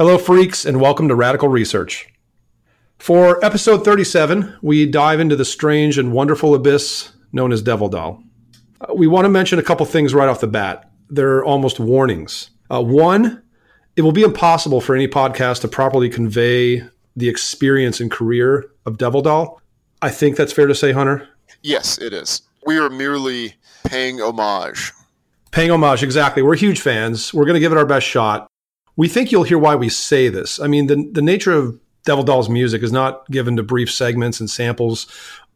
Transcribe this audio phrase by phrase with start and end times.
[0.00, 2.08] Hello, freaks, and welcome to Radical Research.
[2.98, 8.24] For episode 37, we dive into the strange and wonderful abyss known as Devil Doll.
[8.80, 10.90] Uh, we want to mention a couple things right off the bat.
[11.10, 12.48] They're almost warnings.
[12.70, 13.42] Uh, one,
[13.94, 16.82] it will be impossible for any podcast to properly convey
[17.14, 19.60] the experience and career of Devil Doll.
[20.00, 21.28] I think that's fair to say, Hunter.
[21.60, 22.40] Yes, it is.
[22.64, 23.52] We are merely
[23.84, 24.94] paying homage.
[25.50, 26.42] Paying homage, exactly.
[26.42, 27.34] We're huge fans.
[27.34, 28.49] We're going to give it our best shot.
[28.96, 30.60] We think you'll hear why we say this.
[30.60, 34.40] I mean, the, the nature of Devil Doll's music is not given to brief segments
[34.40, 35.06] and samples.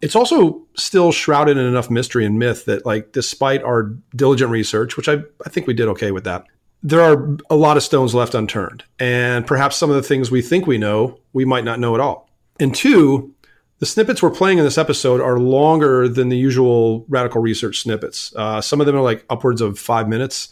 [0.00, 4.97] It's also still shrouded in enough mystery and myth that, like, despite our diligent research,
[4.97, 6.45] which I, I think we did okay with that,
[6.83, 8.84] there are a lot of stones left unturned.
[8.98, 12.01] And perhaps some of the things we think we know, we might not know at
[12.01, 12.28] all.
[12.61, 13.34] And two,
[13.78, 18.34] the snippets we're playing in this episode are longer than the usual radical research snippets.
[18.36, 20.51] Uh, some of them are like upwards of five minutes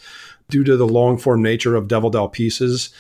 [0.53, 2.91] due to the long form nature of Devil Doll pieces.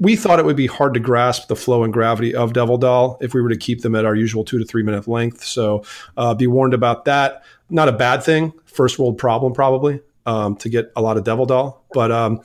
[0.00, 3.18] We thought it would be hard to grasp the flow and gravity of Devil Doll
[3.20, 5.44] if we were to keep them at our usual two to three minute length.
[5.44, 5.84] So
[6.16, 7.44] uh, be warned about that.
[7.70, 8.52] Not a bad thing.
[8.64, 11.84] First world problem, probably, um, to get a lot of Devil Doll.
[11.92, 12.42] But um,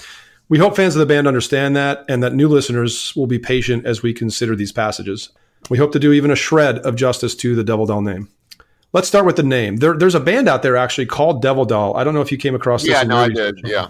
[0.50, 3.88] we hope fans of the band understand that and that new listeners will be patient
[3.88, 5.30] as we consider these passages.
[5.70, 8.30] We hope to do even a shred of justice to the Devil Doll name.
[8.94, 9.78] Let's start with the name.
[9.78, 11.98] There, there's a band out there actually called Devil Doll.
[11.98, 12.92] I don't know if you came across this.
[12.92, 13.60] Yeah, no, I did.
[13.66, 13.88] Yeah.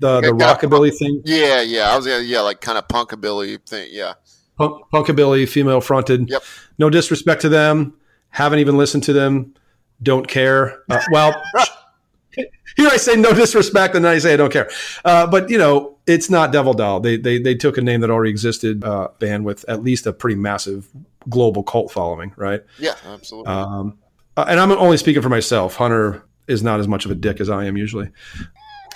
[0.00, 1.22] The the rockabilly thing.
[1.24, 1.90] Yeah, yeah.
[1.90, 3.88] I was yeah, like kind of punkabilly thing.
[3.92, 4.14] Yeah.
[4.56, 6.28] Punk, punkabilly, female fronted.
[6.28, 6.42] Yep.
[6.78, 7.94] No disrespect to them.
[8.30, 9.54] Haven't even listened to them.
[10.02, 10.82] Don't care.
[10.90, 11.42] Uh, well,
[12.76, 14.70] here I say no disrespect, and then I say I don't care.
[15.04, 17.00] Uh, but you know, it's not Devil Doll.
[17.00, 20.12] They they they took a name that already existed, uh, band with at least a
[20.12, 20.88] pretty massive
[21.28, 22.62] global cult following, right?
[22.78, 23.52] Yeah, absolutely.
[23.52, 23.98] Um,
[24.36, 25.76] uh, and I'm only speaking for myself.
[25.76, 28.10] Hunter is not as much of a dick as I am usually.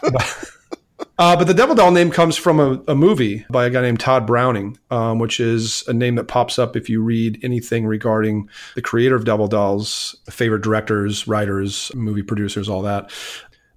[1.19, 3.99] Uh, but the Devil Doll name comes from a, a movie by a guy named
[3.99, 8.49] Tod Browning, um, which is a name that pops up if you read anything regarding
[8.77, 13.11] the creator of Devil Dolls, favorite directors, writers, movie producers, all that.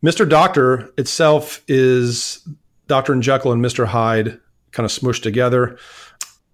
[0.03, 0.27] Mr.
[0.29, 2.47] Doctor itself is
[2.87, 3.13] Dr.
[3.13, 3.87] and Jekyll and Mr.
[3.87, 4.39] Hyde
[4.71, 5.77] kind of smushed together.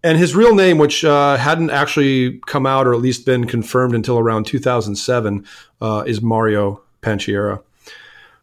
[0.04, 3.94] And his real name, which uh, hadn't actually come out or at least been confirmed
[3.94, 5.46] until around 2007,
[5.82, 7.62] uh, is Mario Panciera.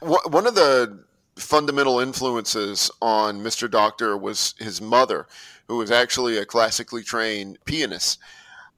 [0.01, 1.04] One of the
[1.37, 3.71] fundamental influences on Mr.
[3.71, 5.27] Doctor was his mother,
[5.69, 8.19] who was actually a classically trained pianist.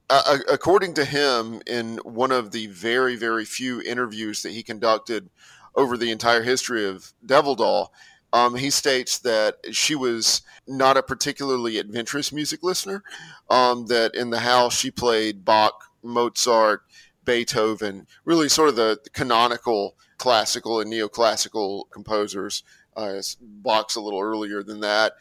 [0.09, 5.29] Uh, according to him, in one of the very, very few interviews that he conducted
[5.75, 7.91] over the entire history of Devil Doll,
[8.33, 13.03] um, he states that she was not a particularly adventurous music listener.
[13.49, 16.83] Um, that in the house she played Bach, Mozart,
[17.25, 22.63] Beethoven, really sort of the canonical classical and neoclassical composers.
[22.95, 25.13] Uh, Bach's a little earlier than that.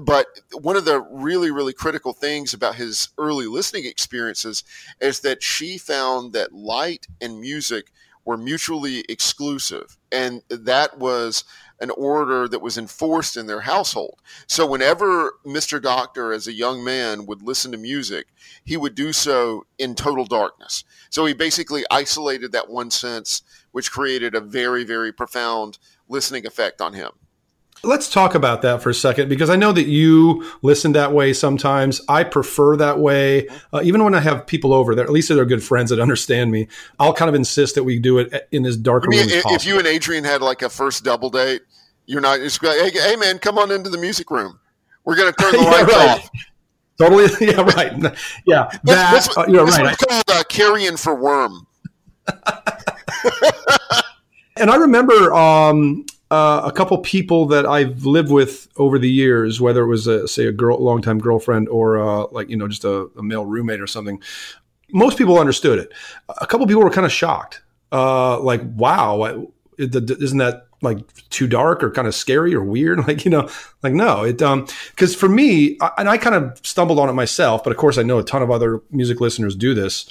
[0.00, 4.64] But one of the really, really critical things about his early listening experiences
[5.00, 7.92] is that she found that light and music
[8.24, 9.96] were mutually exclusive.
[10.10, 11.44] And that was
[11.80, 14.20] an order that was enforced in their household.
[14.46, 15.80] So whenever Mr.
[15.82, 18.26] Doctor, as a young man, would listen to music,
[18.64, 20.84] he would do so in total darkness.
[21.10, 23.42] So he basically isolated that one sense,
[23.72, 27.10] which created a very, very profound listening effect on him.
[27.84, 31.32] Let's talk about that for a second because I know that you listen that way
[31.32, 32.00] sometimes.
[32.08, 33.48] I prefer that way.
[33.72, 36.50] Uh, even when I have people over there, at least they're good friends that understand
[36.50, 36.68] me,
[36.98, 39.66] I'll kind of insist that we do it in this dark I mean, if, if
[39.66, 41.62] you and Adrian had like a first double date,
[42.06, 44.58] you're not just hey, hey man, come on into the music room.
[45.04, 46.08] We're going to turn the yeah, lights right.
[46.20, 46.30] off.
[46.98, 47.26] Totally.
[47.40, 47.60] Yeah.
[47.60, 47.92] Right.
[48.46, 48.70] Yeah.
[48.84, 49.12] That.
[49.12, 49.96] This, uh, you're this right.
[49.98, 51.66] called uh, carrying for worm.
[54.56, 59.60] and I remember um, uh, a couple people that I've lived with over the years,
[59.60, 62.84] whether it was a, say a girl, longtime girlfriend, or uh, like you know just
[62.84, 64.20] a, a, male roommate or something.
[64.92, 65.92] Most people understood it.
[66.40, 69.46] A couple people were kind of shocked, uh, like, "Wow,
[69.78, 70.98] isn't that like
[71.30, 73.48] too dark or kind of scary or weird like you know
[73.82, 77.64] like no it um because for me and i kind of stumbled on it myself
[77.64, 80.10] but of course i know a ton of other music listeners do this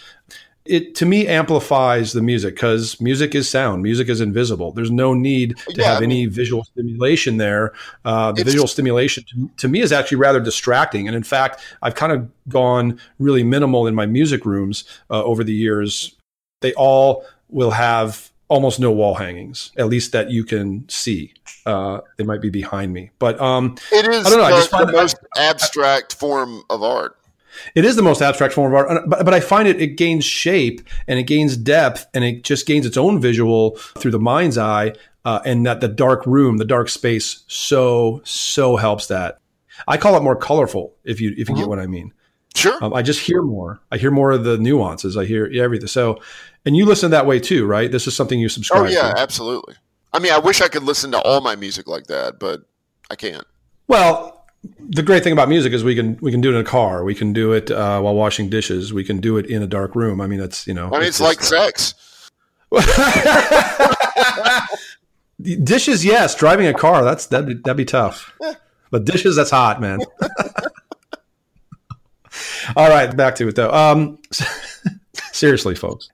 [0.65, 5.13] it to me amplifies the music because music is sound music is invisible there's no
[5.13, 7.74] need to yeah, have I any visual stimulation there
[8.06, 11.95] uh, the visual stimulation to, to, me is actually rather distracting and in fact i've
[11.95, 16.15] kind of gone really minimal in my music rooms uh, over the years
[16.62, 21.33] they all will have almost no wall hangings, at least that you can see.
[21.65, 24.25] Uh, they might be behind me, but um, it is.
[24.25, 24.48] I don't know.
[24.48, 27.18] The, I just find the most I, abstract form of art.
[27.75, 30.25] It is the most abstract form of art, but, but I find it it gains
[30.25, 34.57] shape and it gains depth and it just gains its own visual through the mind's
[34.57, 34.94] eye.
[35.25, 39.38] Uh, and that the dark room, the dark space, so so helps that.
[39.88, 40.95] I call it more colorful.
[41.05, 41.59] If you if you Mhm.
[41.59, 42.11] get what I mean.
[42.55, 42.77] Sure.
[42.83, 43.79] Um, I just hear more.
[43.89, 45.15] I hear more of the nuances.
[45.15, 45.88] I hear everything.
[45.88, 46.19] So,
[46.65, 47.89] and you listen that way too, right?
[47.89, 49.17] This is something you subscribe oh yeah, to.
[49.17, 49.75] absolutely.
[50.11, 52.63] I mean, I wish I could listen to all my music like that, but
[53.09, 53.47] I can't.
[53.88, 54.43] Well,
[54.80, 57.04] the great thing about music is we can we can do it in a car.
[57.04, 58.94] We can do it uh, while washing dishes.
[58.94, 60.21] We can do it in a dark room.
[60.21, 60.88] I mean, it's you know.
[60.88, 61.94] I mean, it's, like sex.
[65.63, 66.36] dishes, yes.
[66.36, 68.33] Driving a car, that's that'd be, that'd be tough.
[68.89, 70.00] But dishes, that's hot, man.
[72.75, 73.71] All right, back to it though.
[73.71, 74.19] Um,
[75.31, 76.10] seriously, folks,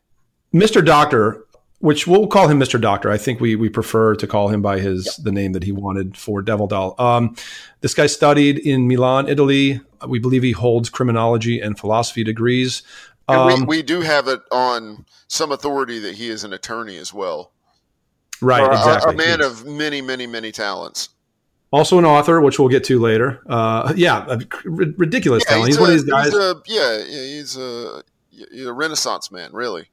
[0.54, 0.84] Mr.
[0.84, 1.46] Doctor,
[1.80, 2.80] which we'll call him Mr.
[2.80, 3.10] Doctor.
[3.10, 6.18] I think we we prefer to call him by his the name that he wanted
[6.18, 6.96] for Devil Doll.
[7.00, 7.36] Um,
[7.82, 9.82] this guy studied in Milan, Italy.
[10.08, 12.84] We believe he holds criminology and philosophy degrees.
[13.28, 16.98] And Um, we, we do have it on some authority that he is an attorney
[16.98, 17.52] as well.
[18.42, 19.14] right, Or a- exactly.
[19.14, 19.48] A, man Yes.
[19.62, 21.10] of many, many, many talents.
[21.72, 23.42] also an author, which we'll get to later.
[23.48, 25.68] Uh, yeah, a ri- ridiculous talent.
[25.68, 28.04] He's, a, one of these guys He's a, yeah, yeah, he's a,
[28.52, 29.90] he's a Renaissance man, really.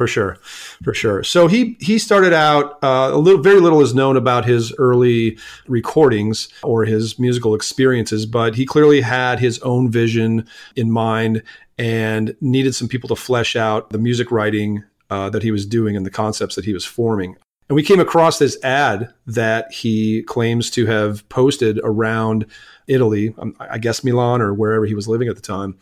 [0.00, 0.38] For sure,
[0.82, 1.22] for sure.
[1.22, 5.36] So he he started out uh, a little, very little is known about his early
[5.68, 11.42] recordings or his musical experiences, but he clearly had his own vision in mind
[11.76, 15.96] and needed some people to flesh out the music writing uh, that he was doing
[15.96, 17.36] and the concepts that he was forming.
[17.68, 22.46] And we came across this ad that he claims to have posted around
[22.88, 25.78] Italy, um, I guess Milan or wherever he was living at the time.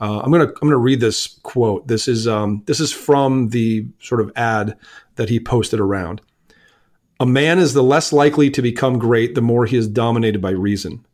[0.00, 1.86] Uh, I'm gonna I'm gonna read this quote.
[1.86, 4.76] This is um, this is from the sort of ad
[5.16, 6.20] that he posted around.
[7.18, 10.50] A man is the less likely to become great the more he is dominated by
[10.52, 11.04] reason.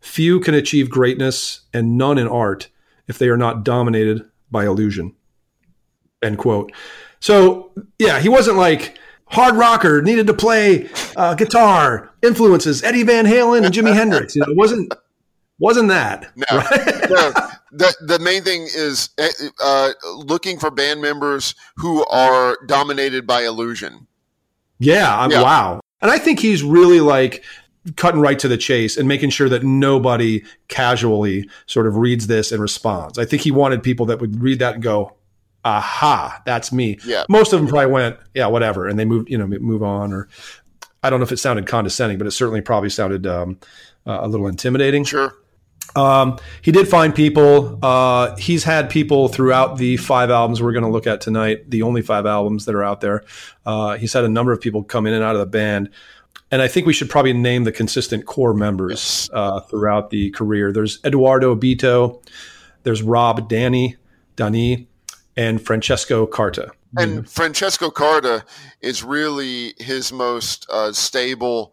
[0.00, 2.68] Few can achieve greatness, and none in art,
[3.06, 5.14] if they are not dominated by illusion.
[6.20, 6.72] End quote.
[7.20, 13.24] So yeah, he wasn't like hard rocker needed to play uh, guitar influences Eddie Van
[13.24, 14.34] Halen and Jimi Hendrix.
[14.34, 14.92] You know, it wasn't
[15.60, 16.44] wasn't that No.
[16.50, 17.10] right?
[17.10, 17.32] no,
[17.72, 19.28] the the main thing is uh,
[19.62, 24.06] uh, looking for band members who are dominated by illusion.
[24.78, 25.42] Yeah, I'm, Yeah.
[25.42, 25.80] wow.
[26.02, 27.44] And I think he's really like
[27.96, 32.52] cutting right to the chase and making sure that nobody casually sort of reads this
[32.52, 33.18] and responds.
[33.18, 35.16] I think he wanted people that would read that and go,
[35.64, 37.24] "Aha, that's me." Yeah.
[37.28, 40.12] Most of them probably went, "Yeah, whatever," and they move, you know, move on.
[40.12, 40.28] Or
[41.02, 43.58] I don't know if it sounded condescending, but it certainly probably sounded um,
[44.06, 45.04] uh, a little intimidating.
[45.04, 45.34] Sure.
[45.94, 47.78] Um, he did find people.
[47.82, 51.82] Uh, he's had people throughout the five albums we're going to look at tonight, the
[51.82, 53.24] only five albums that are out there.
[53.66, 55.90] Uh, he's had a number of people come in and out of the band.
[56.50, 60.72] And I think we should probably name the consistent core members uh, throughout the career.
[60.72, 62.20] There's Edoardo Beato,
[62.82, 63.96] there's Rob Danny,
[64.36, 64.86] Dani,
[65.36, 66.72] and Francesco Carta.
[66.94, 68.44] And Francesco Carta
[68.82, 71.72] is really his most uh, stable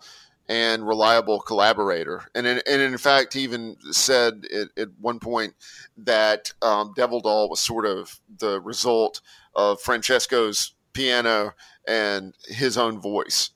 [0.49, 2.23] and reliable collaborator.
[2.33, 5.53] And in, and in fact, he even said at, at one point
[5.97, 9.21] that um, Devil Doll was sort of the result
[9.55, 11.53] of Francesco's piano
[11.87, 13.51] and his own voice.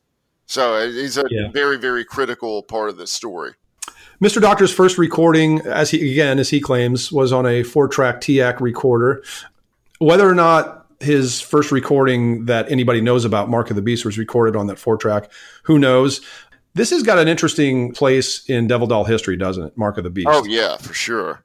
[0.45, 1.49] So uh, he's a Yeah.
[1.51, 3.53] very, very critical part of this story.
[4.21, 4.39] Mr.
[4.39, 9.23] Doctor's first recording, as he again as he claims, was on a four-track TAC recorder.
[9.97, 14.17] Whether or not his first recording that anybody knows about, Mark of the Beast, was
[14.17, 15.29] recorded on that four-track,
[15.63, 16.21] who knows?
[16.75, 19.77] This has got an interesting place in Devil Doll history, doesn't it?
[19.77, 20.27] Mark of the Beast.
[20.29, 21.43] Oh yeah, for sure.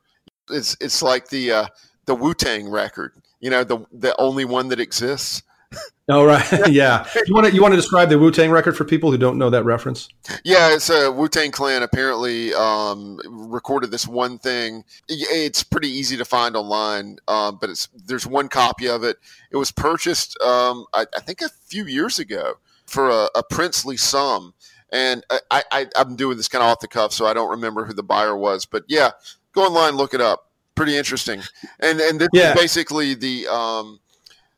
[0.51, 1.67] It's it's like the uh,
[2.07, 3.13] the Wu Tang record.
[3.41, 5.43] You know, the the only one that exists.
[6.11, 6.43] Oh, right.
[6.71, 7.07] yeah.
[7.27, 9.37] You want to you want to describe the Wu Tang record for people who don't
[9.37, 10.09] know that reference?
[10.43, 11.83] Yeah, it's a Wu Tang Clan.
[11.83, 14.85] Apparently, um, recorded this one thing.
[15.09, 19.19] It's pretty easy to find online, um, but it's there's one copy of it.
[19.51, 22.55] It was purchased, um, I, I think, a few years ago
[22.87, 24.55] for a, a princely sum.
[24.91, 27.85] And I, I, I'm doing this kind of off the cuff, so I don't remember
[27.85, 28.65] who the buyer was.
[28.65, 29.11] But yeah,
[29.53, 30.51] go online, look it up.
[30.75, 31.43] Pretty interesting.
[31.81, 32.53] And and this Yeah.
[32.53, 34.01] is basically the um,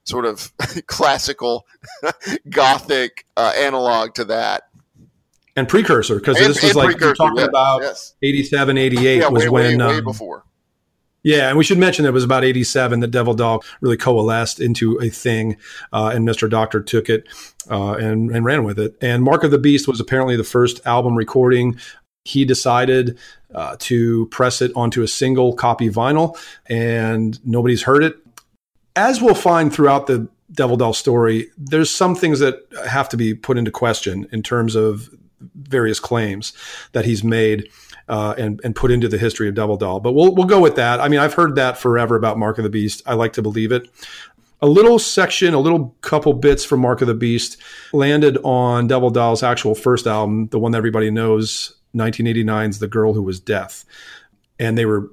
[0.05, 0.53] sort of
[0.87, 1.67] classical
[2.51, 4.65] gothic uh, analog to that.
[5.57, 8.15] And precursor, because this was like precursor, you're talking yeah, about yes.
[8.23, 10.45] 87, 88 yeah, was way, when way, way um, before.
[11.23, 14.61] Yeah, and we should mention that it was about 87 that Devil Doll really coalesced
[14.61, 15.57] into a thing,
[15.93, 16.49] uh, and Mr.
[16.49, 17.29] Doctor took it
[17.71, 18.97] uh, and, and ran with it.
[19.01, 21.79] And Mark of the Beast was apparently the first album recording.
[22.25, 23.19] He decided
[23.55, 28.17] uh, to press it onto a single copy vinyl, and nobody's heard it.
[28.97, 33.35] As we'll find throughout the Devil Doll story, there's some things that have to be
[33.35, 35.11] put into question in terms of
[35.55, 36.53] various claims
[36.93, 37.69] that he's made
[38.11, 40.01] uh, and and put into the history of Devil Doll.
[40.01, 41.01] But we'll we'll go with that.
[41.01, 43.03] I mean, I've heard that forever about Mark of the Beast.
[43.07, 43.89] I like to believe it.
[44.61, 47.57] A little section, a little couple bits from Mark of the Beast
[47.95, 53.15] landed on Devil Doll's actual first album, the one that everybody knows 1989's The Girl
[53.15, 53.87] Who Was Death.
[54.59, 55.11] And they were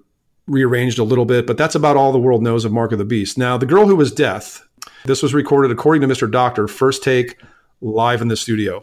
[0.47, 3.05] rearranged a little bit, but that's about all the world knows of Mark of the
[3.05, 3.37] Beast.
[3.37, 4.67] Now, The Girl Who Was Death,
[5.05, 6.29] this was recorded, according to Mr.
[6.29, 7.37] Doctor, first take
[7.79, 8.81] live in the studio.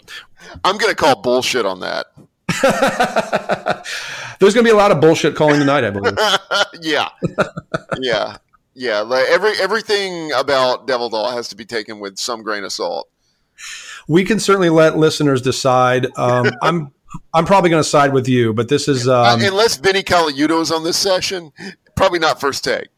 [0.64, 2.06] I'm going to call bullshit on that.
[4.40, 6.16] There's going to be a lot of bullshit calling tonight, I believe.
[6.80, 7.08] yeah.
[8.00, 8.38] Yeah.
[8.74, 9.00] Yeah.
[9.00, 13.08] Like every everything about Devil Doll has to be taken with some grain of salt.
[14.08, 16.06] We can certainly let listeners decide.
[16.16, 16.92] Um, I'm
[17.32, 20.60] I'm probably going to side with you, but this is um, uh, unless Vinnie Colaiuta
[20.60, 21.52] is on this session,
[21.94, 22.88] probably not first take.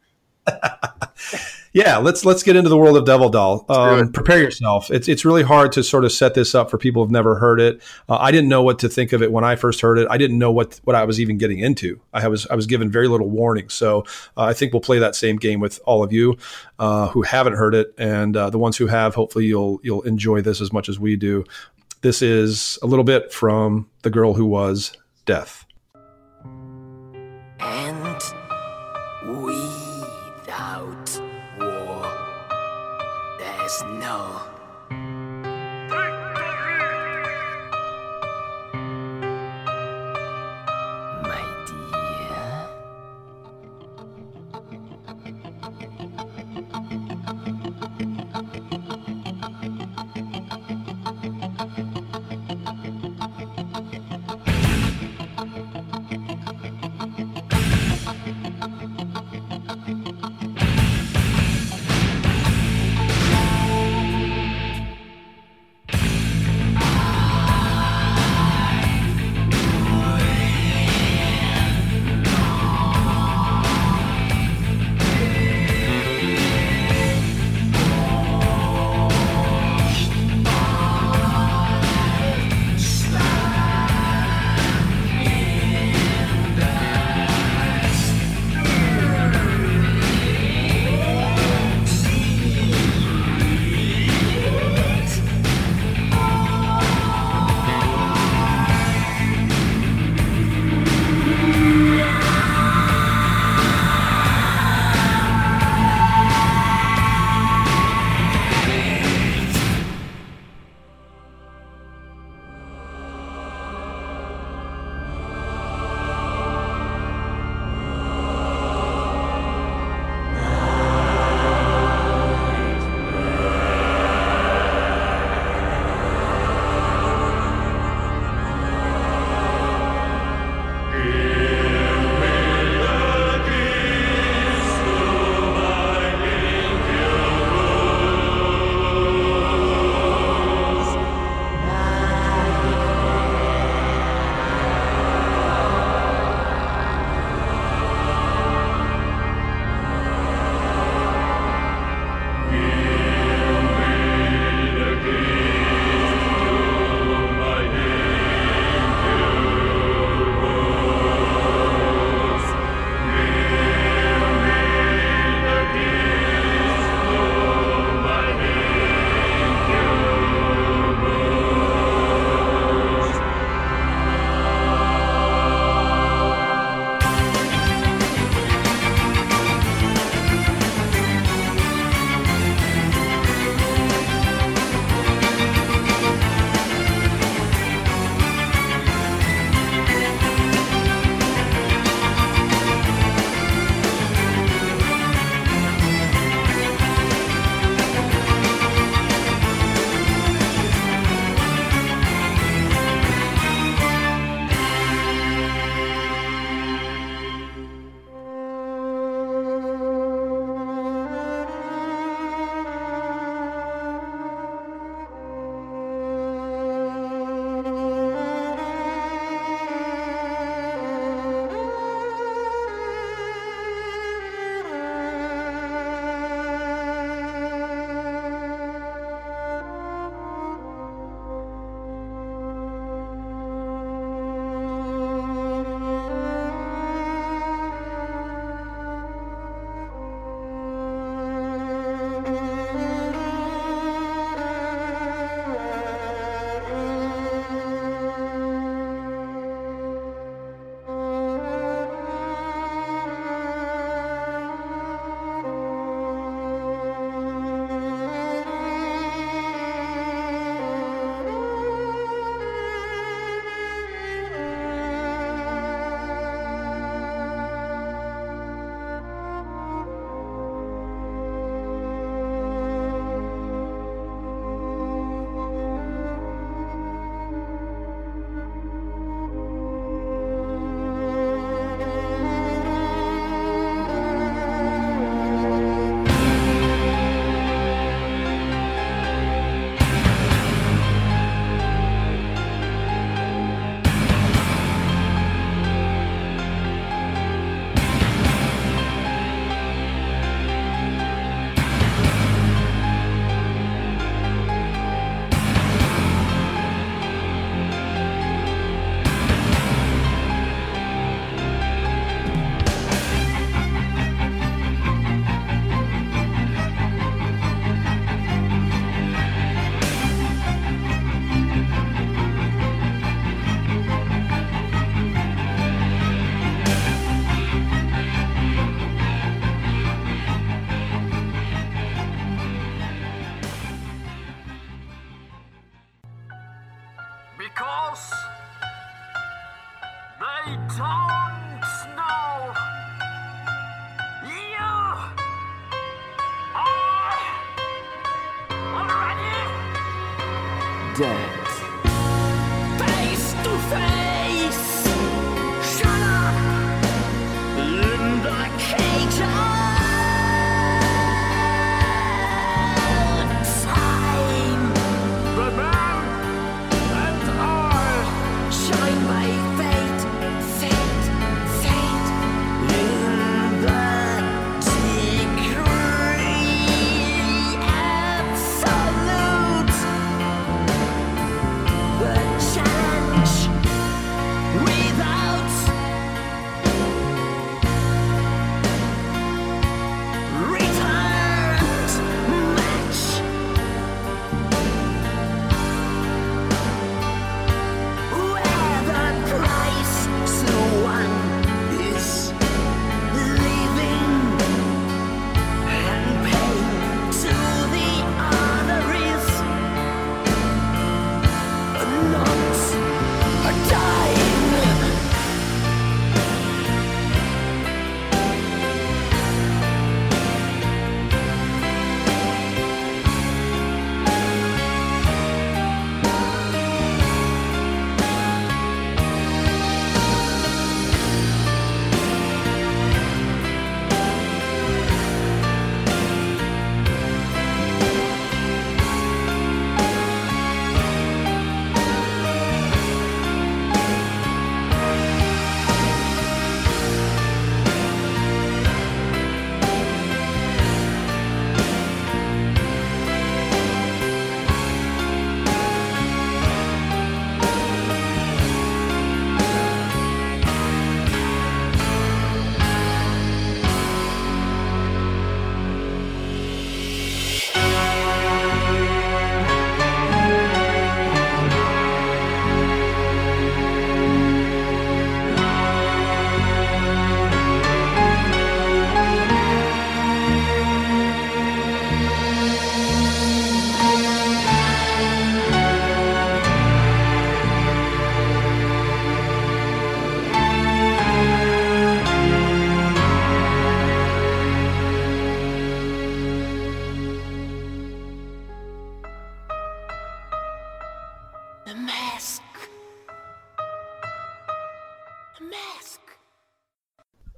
[1.77, 3.67] Yeah, let's let's get into the world of Devil Doll.
[3.69, 4.91] Um, prepare yourself.
[4.91, 7.61] It's it's really hard to sort of set this up for people who've never heard
[7.61, 7.83] it.
[8.09, 10.09] Uh, I didn't know what to think of it when I first heard it.
[10.11, 12.01] I didn't know what what I was even getting into.
[12.15, 13.69] I was I was given very little warning.
[13.69, 14.07] So
[14.39, 16.39] uh, I think we'll play that same game with all of you
[16.79, 19.15] uh, who haven't heard it, and uh, the ones who have.
[19.15, 21.45] Hopefully, you'll you'll enjoy this as much as we do.
[22.01, 25.66] This is a little bit from the girl who was death.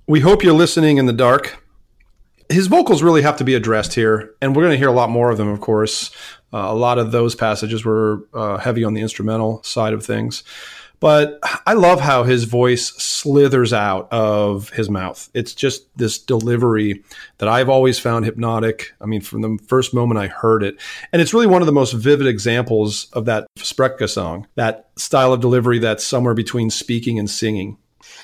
[0.09, 1.63] We hope you're listening in the dark.
[2.49, 5.11] His vocals really have to be addressed here, and we're going to hear a lot
[5.11, 6.11] more of them, of course.
[6.51, 10.45] Uh, a lot of those passages were uh, heavy on the instrumental side of things.
[10.99, 15.29] But I love how his voice slithers out of his mouth.
[15.35, 17.05] It's just this delivery
[17.37, 18.95] that I've always found hypnotic.
[19.03, 20.81] I mean, from the first moment I heard it.
[21.13, 25.41] And it's really one of the most vivid examples of that Sprechgesang, that style of
[25.41, 27.77] delivery that's somewhere between speaking and singing.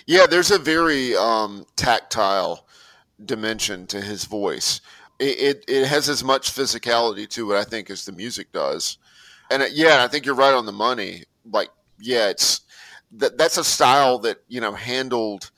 [0.06, 2.66] Yeah, there's a very um, tactile
[3.24, 4.80] dimension to his voice.
[5.18, 8.98] It, it, it has as much physicality to it, I think, as the music does.
[9.50, 11.24] And it, yeah, I think you're right on the money.
[11.44, 12.62] Like, yeah, it's
[13.12, 15.50] that that's a style that you know handled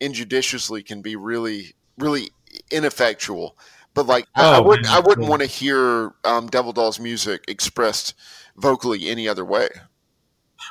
[0.00, 2.30] injudiciously can be really really
[2.70, 3.56] ineffectual.
[3.94, 4.96] But like, I, I Oh, wouldn't man.
[4.96, 8.14] I wouldn't want to hear um, Devil Dolls music expressed
[8.56, 9.68] vocally any other way.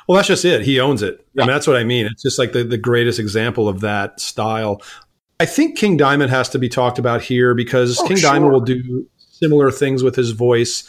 [0.06, 0.62] Well, that's just it.
[0.62, 1.26] He owns it.
[1.34, 1.42] Yeah.
[1.42, 2.06] I mean, that's what I mean.
[2.06, 4.82] It's just like the, the greatest example of that style.
[5.40, 8.30] I think King Diamond has to be talked about here because Oh, King sure.
[8.30, 10.84] Diamond will do similar things with his voice.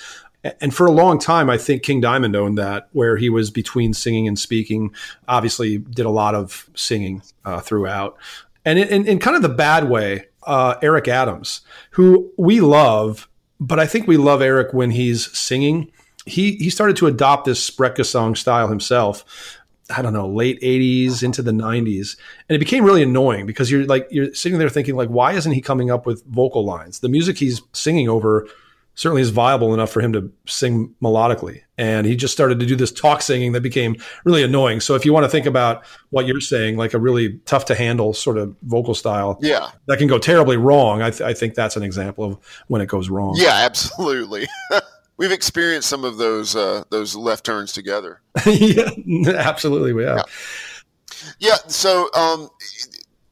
[0.60, 3.94] And for a long time, I think King Diamond owned that, where he was between
[3.94, 4.94] singing and speaking.
[5.28, 8.18] Obviously, did a lot of singing uh, throughout.
[8.66, 11.62] And in, in, in kind of the bad way, uh, Eric Adams,
[11.92, 15.90] who we love, but I think we love Eric when he's singing.
[16.26, 19.60] He he started to adopt this Sprechgesang style himself.
[19.96, 22.16] I don't know, late '80s into the '90s,
[22.48, 25.52] and it became really annoying because you're like you're sitting there thinking like, why isn't
[25.52, 27.00] he coming up with vocal lines?
[27.00, 28.48] The music he's singing over
[28.96, 32.76] certainly is viable enough for him to sing melodically, and he just started to do
[32.78, 34.80] this talk singing that became really annoying.
[34.80, 37.76] So if you want to think about what you're saying, like a really tough to
[37.76, 41.02] handle sort of vocal style, Yeah, that can go terribly wrong.
[41.02, 43.34] I, th- I think that's an example of when it goes wrong.
[43.36, 44.48] yeah, absolutely.
[45.24, 48.20] We've experienced some of those uh, those left turns together.
[48.46, 48.90] yeah,
[49.38, 49.94] absolutely.
[49.94, 50.26] We have.
[51.40, 52.50] Yeah, so um,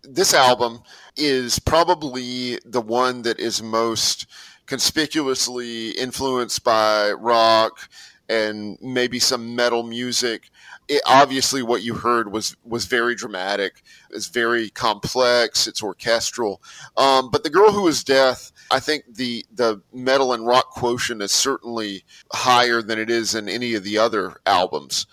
[0.02, 0.84] this album
[1.18, 4.26] is probably the one that is most
[4.68, 7.90] conspicuously influenced by rock
[8.30, 10.50] and maybe some metal music.
[10.88, 13.84] it, obviously what you heard was was very dramatic.
[14.12, 15.68] It's very complex.
[15.68, 16.62] It's orchestral.
[16.96, 21.22] Um, but the girl who was death, I think the the metal and rock quotient
[21.22, 22.04] is certainly
[22.34, 25.06] higher than it is in any of the other albums.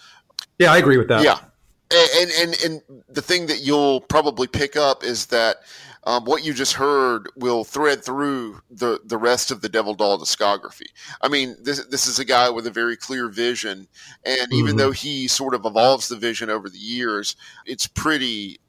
[0.58, 1.22] Yeah, I agree with that.
[1.22, 1.38] Yeah,
[1.92, 5.58] and and and the thing that you'll probably pick up is that
[6.04, 10.18] um, what you just heard will thread through the the rest of the Devil Doll
[10.18, 10.86] discography.
[11.20, 13.88] I mean, this this is a guy with a very clear vision,
[14.24, 14.78] and even Mhm.
[14.78, 18.60] though he sort of evolves the vision over the years, it's pretty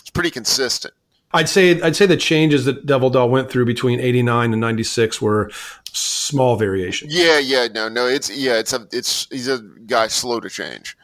[0.00, 0.94] it's pretty consistent.
[1.32, 5.20] I'd say I'd say the changes that Devil Doll went through between '89 and '96
[5.20, 5.50] were
[5.92, 10.40] small variations, Yeah, yeah, no, no, it's yeah, it's a it's he's a guy slow
[10.40, 10.96] to change.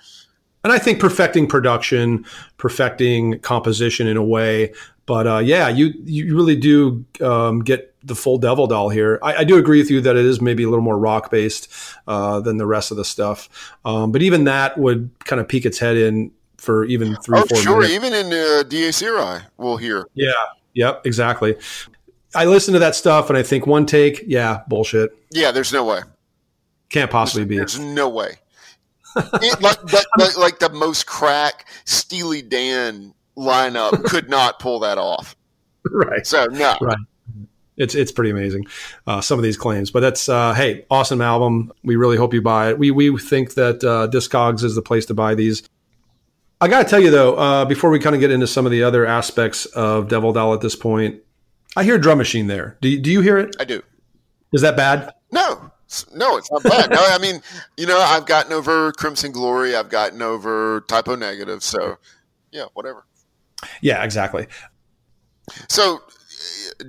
[0.62, 2.24] and I think perfecting production,
[2.56, 4.72] perfecting composition in a way.
[5.06, 9.18] But uh, yeah, you you really do um, get the full Devil Doll here.
[9.22, 11.68] I, I do agree with you that it is maybe a little more rock based
[12.06, 13.72] uh, than the rest of the stuff.
[13.84, 16.30] Um, but even that would kind of peek its head in
[16.64, 17.92] for even three, Oh, four sure, minutes.
[17.94, 20.07] even in uh, Dies Irae, we'll hear.
[20.14, 20.33] Yeah.
[20.74, 21.03] Yep.
[21.07, 21.57] Exactly.
[22.35, 25.16] I listen to that stuff and I think one take, yeah, bullshit.
[25.31, 26.00] Yeah, there's no way.
[26.88, 27.57] Can't possibly be.
[27.59, 28.38] There's no way.
[29.16, 34.98] It, like, that, like, like the most crack Steely Dan lineup could not pull that
[34.98, 35.37] off.
[35.88, 36.27] right.
[36.27, 36.98] So no, Right.
[37.77, 38.66] It's it's pretty amazing.
[39.05, 41.72] Uh, some of these claims, but that's uh, hey, awesome album.
[41.83, 42.79] We really hope you buy it.
[42.79, 45.64] We we think that uh, Discogs is the place to buy these.
[46.60, 48.72] I got to tell you though, uh, before we kind of get into some of
[48.72, 51.20] the other aspects of Devil Doll at this point,
[51.76, 52.78] I hear drum machine there.
[52.80, 53.56] Do you, do you hear it?
[53.58, 53.82] I do.
[54.52, 55.12] Is that bad?
[55.32, 55.70] No,
[56.14, 56.90] no, it's not bad.
[56.90, 57.42] No, I mean,
[57.76, 59.74] you know, I've gotten over Crimson Glory.
[59.74, 61.62] I've gotten over Type O Negative.
[61.62, 61.98] So
[62.52, 63.04] yeah, whatever.
[63.80, 64.46] Yeah, exactly.
[65.68, 66.02] So,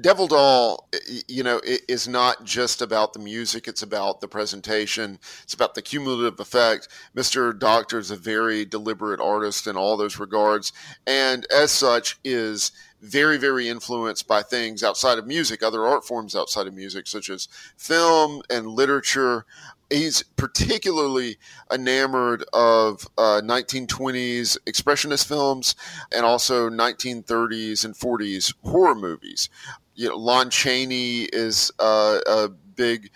[0.01, 0.89] Devil Doll,
[1.27, 3.67] you know, is not just about the music.
[3.67, 5.19] It's about the presentation.
[5.43, 6.87] It's about the cumulative effect.
[7.15, 7.57] Mr.
[7.57, 10.73] Doctor is a very deliberate artist in all those regards,
[11.05, 12.71] and as such is
[13.01, 17.29] very, very influenced by things outside of music, other art forms outside of music, such
[17.29, 19.45] as film and literature.
[19.89, 21.37] He's particularly
[21.71, 25.75] enamored of uh, 1920s expressionist films
[26.13, 29.49] and also 1930s and 40s horror movies.
[29.93, 33.11] You know, Lon Chaney is uh, a big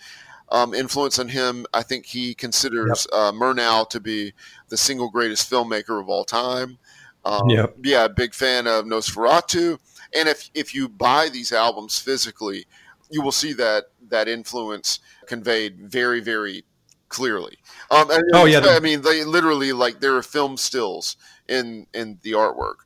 [0.50, 1.66] um, influence on him.
[1.72, 4.32] I think he considers uh, Murnau to be
[4.68, 6.78] the single greatest filmmaker of all time.
[7.24, 7.76] Um, Yep.
[7.82, 9.78] Yeah, big fan of Nosferatu.
[10.14, 12.66] And if if you buy these albums physically,
[13.10, 15.00] you will see that that influence
[15.30, 16.64] conveyed very very
[17.08, 17.56] clearly.
[17.90, 18.60] Um, and- Oh, yeah.
[18.60, 21.16] I mean, they literally like there are film stills
[21.48, 22.84] in in the artwork.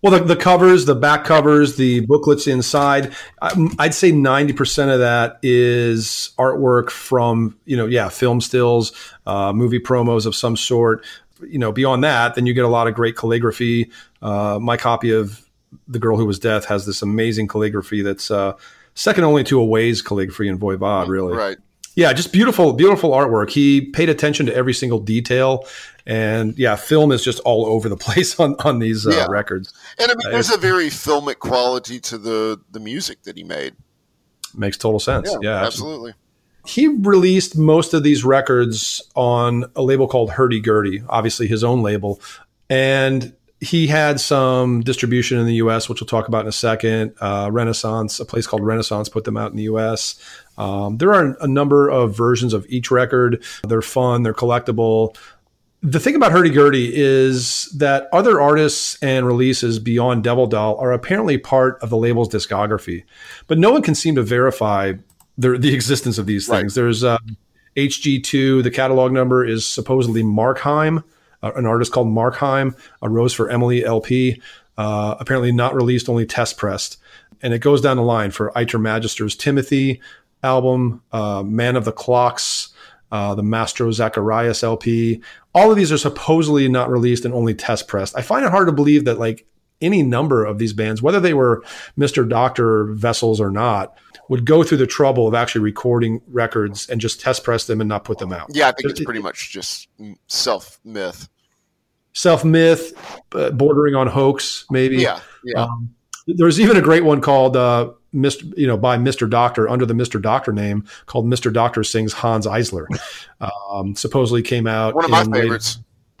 [0.00, 3.12] Well, the, the covers, the back covers, the booklets inside,
[3.42, 8.92] I- I'd say 90% of that is artwork from, you know, yeah, film stills,
[9.26, 11.04] uh, movie promos of some sort.
[11.42, 13.90] You know, beyond that, then you get a lot of great calligraphy.
[14.22, 15.44] Uh, my copy of
[15.88, 18.52] The Girl Who Was Death has this amazing calligraphy that's uh,
[18.94, 21.34] second only to Away's calligraphy in Voivod, really.
[21.36, 21.58] Right.
[21.98, 23.50] Yeah, just beautiful, beautiful artwork.
[23.50, 25.66] He paid attention to every single detail.
[26.06, 29.26] And yeah, film is just all over the place on, on these uh, Yeah.
[29.28, 29.74] records.
[29.98, 33.42] And I mean, Uh, there's a very filmic quality to the the music that he
[33.42, 33.74] made.
[34.54, 35.28] Makes total sense.
[35.42, 36.10] Yeah, absolutely.
[36.10, 36.14] absolutely.
[36.66, 41.82] He released most of these records on a label called Hurdy Gurdy, obviously his own
[41.82, 42.20] label.
[42.70, 47.14] And he had some distribution in the US, which we'll talk about in a second.
[47.20, 50.14] Uh, Renaissance, a place called Renaissance, put them out in the US.
[50.56, 53.42] Um, there are a number of versions of each record.
[53.66, 55.16] They're fun, they're collectible.
[55.80, 60.92] The thing about Hurdy Gurdy is that other artists and releases beyond Devil Doll are
[60.92, 63.04] apparently part of the label's discography,
[63.46, 64.94] but no one can seem to verify
[65.36, 66.58] the, the existence of these Right.
[66.60, 66.74] things.
[66.74, 67.18] There's uh,
[67.76, 71.04] HG2, the catalog number is supposedly Markheim,
[71.42, 74.40] an artist called Markheim, a Rose for Emily LP,
[74.76, 76.98] uh, apparently not released, only test pressed.
[77.42, 80.00] And it goes down the line for Iter Magister's Timothy
[80.42, 82.70] album, uh, Man of the Clocks,
[83.10, 85.22] uh, the Mastro Zacharias LP.
[85.54, 88.16] All of these are supposedly not released and only test pressed.
[88.16, 89.46] I find it hard to believe that like
[89.80, 91.62] any number of these bands, whether they were
[91.98, 92.28] Mr.
[92.28, 93.96] Doctor vessels or not,
[94.28, 97.88] would go through the trouble of actually recording records and just test press them and
[97.88, 98.48] not put them out.
[98.52, 99.88] Yeah, I think it's pretty much just
[100.26, 101.28] self myth.
[102.12, 102.92] Self myth,
[103.32, 104.96] uh, bordering on hoax, maybe.
[104.96, 105.62] Yeah, yeah.
[105.62, 105.94] Um,
[106.26, 108.52] there's even a great one called uh, Mr.
[108.56, 109.30] You know, by Mr.
[109.30, 110.20] Doctor under the Mr.
[110.20, 111.52] Doctor name called Mr.
[111.52, 112.86] Doctor sings Hanns Eisler.
[113.70, 114.96] Um, supposedly came out.
[114.96, 115.78] One of my in late- favorites.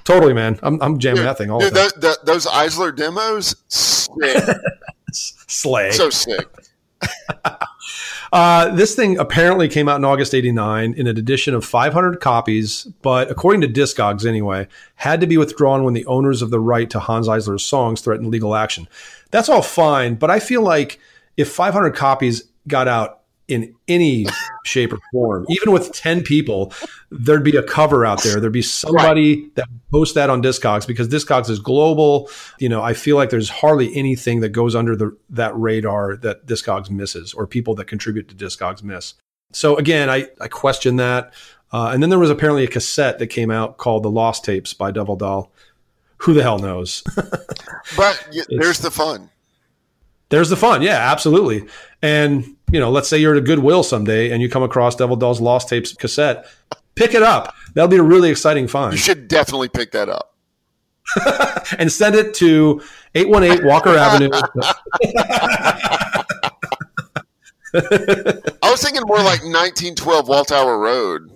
[0.08, 0.58] Totally, man.
[0.62, 1.90] I'm, I'm jamming Dude, that thing all Dude, the time.
[2.00, 4.42] tho- tho- those Eisler demos, sick.
[5.12, 5.90] Slay.
[5.90, 6.46] so sick.
[8.30, 12.84] Uh, this thing apparently came out in August 89 in an edition of 500 copies,
[13.00, 16.90] but according to Discogs anyway, had to be withdrawn when the owners of the right
[16.90, 18.86] to Hanns Eisler's songs threatened legal action.
[19.30, 21.00] That's all fine, but I feel like
[21.38, 23.17] if 500 copies got out
[23.48, 24.26] in any
[24.64, 26.72] shape or form, even with 10 people,
[27.10, 28.40] there'd be a cover out there.
[28.40, 32.30] There'd be somebody that would post that on Discogs because Discogs is global.
[32.58, 36.46] You know, I feel like there's hardly anything that goes under the that radar that
[36.46, 39.14] Discogs misses or people that contribute to Discogs miss.
[39.52, 41.32] So again, I, I question that.
[41.72, 44.74] Uh, and then there was apparently a cassette that came out called The Lost Tapes
[44.74, 45.50] by Devil Doll.
[46.18, 47.02] Who the hell knows?
[47.96, 49.30] But y- there's the fun.
[50.30, 50.82] There's the fun.
[50.82, 51.66] Yeah, absolutely.
[52.02, 55.16] And, you know, let's say you're at a Goodwill someday and you come across Devil
[55.16, 56.46] Doll's Lost Tapes cassette,
[56.94, 57.54] pick it up.
[57.74, 58.92] That'll be a really exciting find.
[58.92, 60.34] You should definitely pick that up.
[61.78, 62.82] and send it to
[63.14, 64.28] 818 Walker Avenue.
[67.74, 71.30] I was thinking more like 1912 Walltower Road.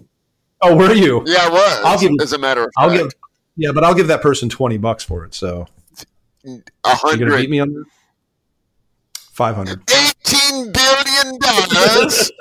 [0.61, 1.23] Oh, were you?
[1.27, 1.81] Yeah, it was.
[1.85, 3.03] I'll give- as a matter of I'll fact.
[3.03, 3.13] give,
[3.57, 5.35] yeah, but I'll give that person 20 bucks for it.
[5.35, 5.67] So
[6.45, 7.85] a you going to beat hundred me on that?
[9.33, 9.83] 500.
[9.91, 12.31] eighteen billion dollars.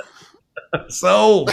[0.88, 1.48] So,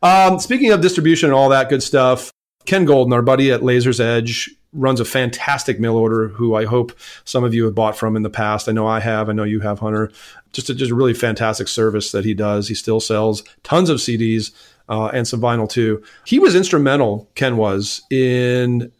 [0.00, 2.30] um, speaking of distribution and all that good stuff,
[2.66, 6.28] Ken Golden, our buddy at Laser's Edge, runs a fantastic mail order.
[6.28, 6.92] Who I hope
[7.24, 8.68] some of you have bought from in the past.
[8.68, 9.28] I know I have.
[9.28, 10.12] I know you have, Hunter.
[10.52, 12.68] Just a, just a really fantastic service that he does.
[12.68, 14.52] He still sells tons of CDs
[14.88, 16.02] uh, and some vinyl too.
[16.24, 17.28] He was instrumental.
[17.34, 18.92] Ken was in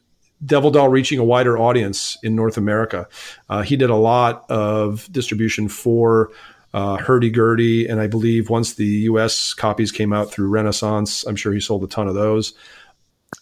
[0.44, 3.08] Devil Doll reaching a wider audience in North America.
[3.48, 6.30] Uh, he did a lot of distribution for
[6.74, 9.54] uh, Hurdy Gurdy, and I believe once the U.S.
[9.54, 12.52] copies came out through Renaissance, I'm sure he sold a ton of those.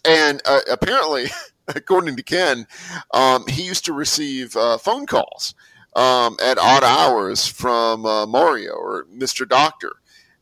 [0.05, 1.25] and uh, apparently,
[1.67, 2.65] according to Ken,
[3.13, 5.53] um, he used to receive uh, phone calls
[5.95, 9.91] um, at odd hours from uh, Mario or Mister Doctor,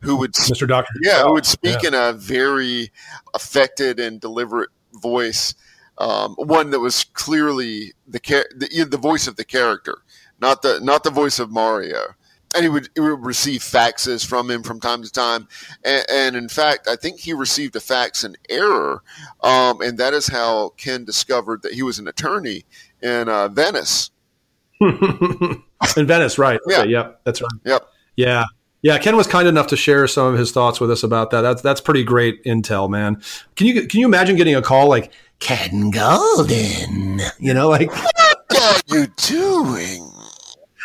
[0.02, 0.68] who would Mr.
[0.68, 0.94] Doctor.
[1.02, 2.92] yeah, who would speak in a very
[3.34, 5.56] affected and deliberate voice,
[5.97, 9.99] um, one that was clearly the, char- the the voice of the character,
[10.39, 12.15] not the not the voice of Mario.
[12.56, 15.47] And he would, he would receive faxes from him from time to time,
[15.84, 19.01] and, and in fact, I think he received a fax in error,
[19.41, 22.65] um, and that is how Ken discovered that he was an attorney
[23.01, 24.12] in uh, Venice.
[24.79, 25.63] in
[25.97, 26.60] Venice, right?
[26.67, 26.82] Yeah.
[26.82, 27.51] Okay, yep, that's right.
[27.65, 27.88] Yep.
[28.17, 28.43] Yeah,
[28.84, 28.99] yeah.
[28.99, 31.41] Ken was kind enough to share some of his thoughts with us about that.
[31.41, 33.19] That's that's pretty great intel, man.
[33.56, 35.12] Can you can you imagine getting a call like
[35.43, 37.19] Ken Golden?
[37.38, 40.10] You know, like What are you doing?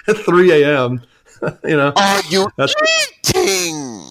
[0.09, 1.03] at 3 a.m.
[1.65, 2.75] You know, Are you That's-
[3.33, 4.11] eating?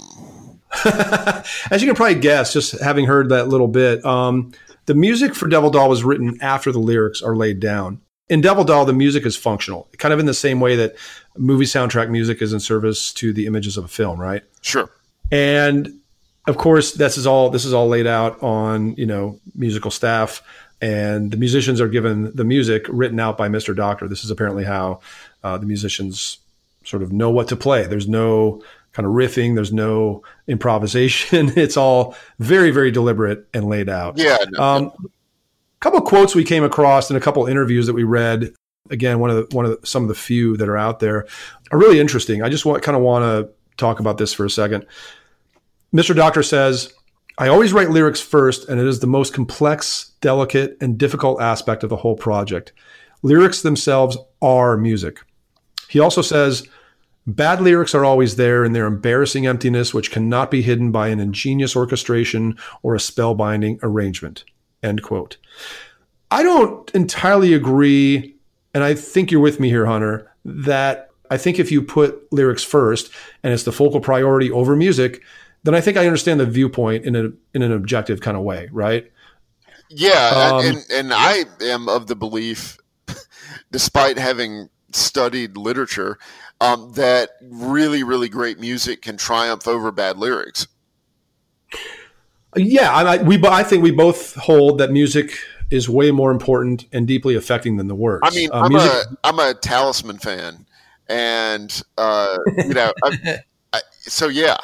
[1.71, 4.53] As you can probably guess, just having heard that little bit, um,
[4.85, 7.99] the music for Devil Doll was written after the lyrics are laid down.
[8.29, 10.95] In Devil Doll, the music is functional, kind of in the same way that
[11.37, 14.43] movie soundtrack music is in service to the images of a film, right?
[14.61, 14.89] Sure.
[15.29, 15.99] And
[16.47, 20.41] of course, this is all this is all laid out on you know musical staff,
[20.81, 23.75] and the musicians are given the music written out by Mr.
[23.75, 24.07] Doctor.
[24.07, 25.01] This is apparently how
[25.43, 26.39] uh, the musicians
[26.83, 27.85] sort of know what to play.
[27.85, 29.55] There's no kind of riffing.
[29.55, 31.51] There's no improvisation.
[31.57, 34.17] It's all very very deliberate and laid out.
[34.17, 34.37] Yeah.
[34.49, 37.93] no, Um, a couple of quotes we came across in a couple of interviews that
[37.93, 38.53] we read.
[38.89, 41.27] Again, one of the, one of the, some of the few that are out there
[41.71, 42.41] are really interesting.
[42.41, 44.85] I just want, kind of want to talk about this for a second.
[45.93, 46.15] Mr.
[46.15, 46.93] Doctor says,
[47.37, 51.83] "I always write lyrics first, and it is the most complex, delicate, and difficult aspect
[51.83, 52.73] of the whole project.
[53.21, 55.19] Lyrics themselves are music."
[55.87, 56.67] He also says,
[57.29, 61.19] Bad lyrics are always there in their embarrassing emptiness, which cannot be hidden by an
[61.19, 64.45] ingenious orchestration or a spellbinding arrangement.
[64.81, 65.35] End quote.
[66.31, 68.33] I don't entirely agree,
[68.73, 72.63] and I think you're with me here, Hunter, that I think if you put lyrics
[72.63, 73.11] first
[73.43, 75.21] and it's the focal priority over music,
[75.63, 78.69] then I think I understand the viewpoint in a in an objective kind of way,
[78.71, 79.11] right?
[79.89, 82.77] Yeah, Um, and and I am of the belief,
[83.71, 86.17] despite having studied literature,
[86.59, 90.67] um, that really really great music can triumph over bad lyrics.
[92.55, 95.37] Yeah, I, I- we I think we both hold that music
[95.69, 98.23] is way more important and deeply affecting than the words.
[98.23, 100.65] I mean, Uh, I'm music, a I'm a Talisman fan,
[101.07, 103.39] and uh, you know, I,
[103.73, 104.57] I, so yeah,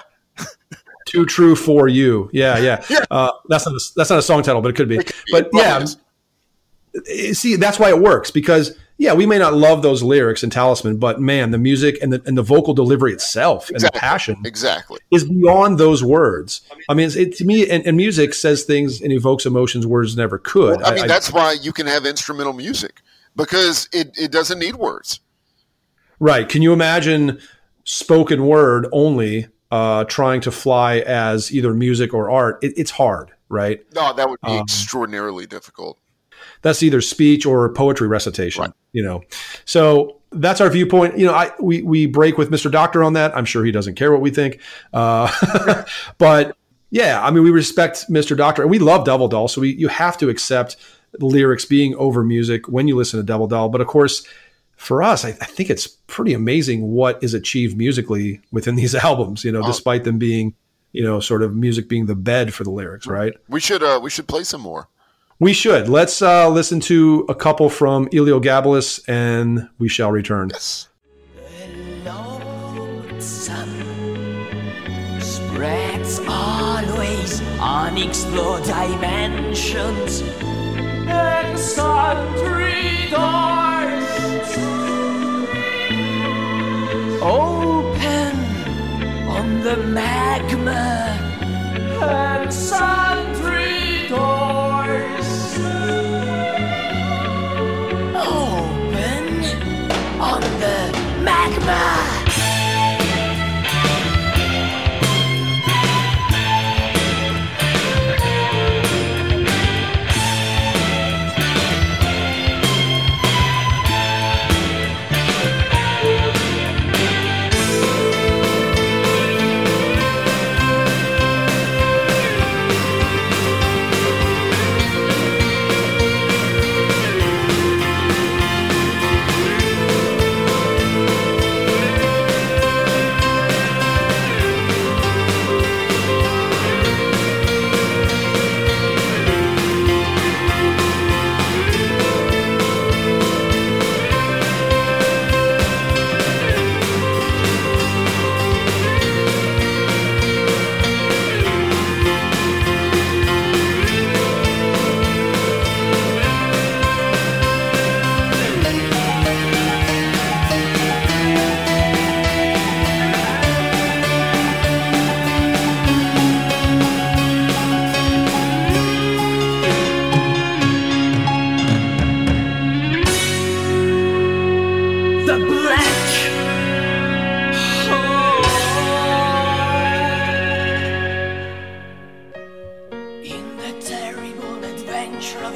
[1.05, 2.29] too true for you.
[2.33, 2.83] Yeah, yeah.
[2.89, 3.05] Yeah.
[3.09, 4.97] Uh, that's not a, that's not a song title, but it could be.
[4.97, 5.31] It could be.
[5.31, 5.85] But yeah,
[7.09, 10.49] eh, see, that's why it works because yeah, we may not love those lyrics in
[10.49, 13.97] Talisman, but man, the music and the and the vocal delivery itself and Exactly.
[13.97, 14.99] the passion exactly.
[15.11, 16.61] is beyond those words.
[16.87, 20.37] I mean, it, to me, and, and music says things and evokes emotions words never
[20.37, 20.83] could.
[20.83, 23.01] I mean, that's why you can have instrumental music
[23.35, 25.19] because it, it doesn't need words.
[26.19, 26.47] Right.
[26.47, 27.39] Can you imagine
[27.83, 33.31] spoken word only, uh, trying to fly as either music or art, it, it's hard,
[33.49, 33.81] right?
[33.95, 35.97] No, that would be Um, extraordinarily difficult.
[36.61, 38.71] That's either speech or poetry recitation, Right.
[38.91, 39.23] you know.
[39.65, 41.17] So that's our viewpoint.
[41.17, 42.69] You know, I we we break with Mr.
[42.71, 43.35] Doctor on that.
[43.35, 44.59] I'm sure he doesn't care what we think,
[44.93, 45.27] uh,
[46.17, 46.55] but
[46.91, 48.37] yeah, I mean, we respect Mr.
[48.37, 50.75] Doctor and we love Devil Doll, so we you have to accept
[51.19, 53.69] lyrics being over music when you listen to Devil Doll.
[53.69, 54.23] But of course,
[54.83, 59.43] for us, I, I think it's pretty amazing what is achieved musically within these albums.
[59.43, 59.67] You know, Oh.
[59.67, 60.53] despite them being,
[60.91, 63.33] you know, sort of music being the bed for the lyrics, right?
[63.47, 64.87] We should uh, we should play some more.
[65.39, 65.89] We should.
[65.89, 70.49] Let's uh, listen to a couple from Eliogabalus and we shall return.
[70.53, 70.87] Yes.
[75.19, 80.21] spreads always unexplored dimensions
[81.07, 84.22] and sundry doors
[87.23, 88.35] open
[89.29, 90.83] on the magma
[92.01, 95.57] and sundry doors
[98.13, 99.25] open
[100.19, 102.02] on the magma.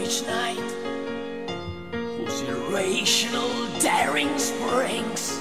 [0.08, 0.72] Each night,
[1.92, 3.50] whose irrational
[3.82, 5.38] daring springs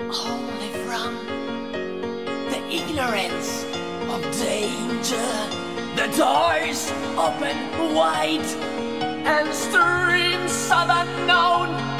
[0.00, 1.14] only from
[2.50, 3.62] the ignorance
[4.10, 5.30] of danger.
[5.94, 8.48] The doors open wide
[9.24, 11.91] and streams of unknown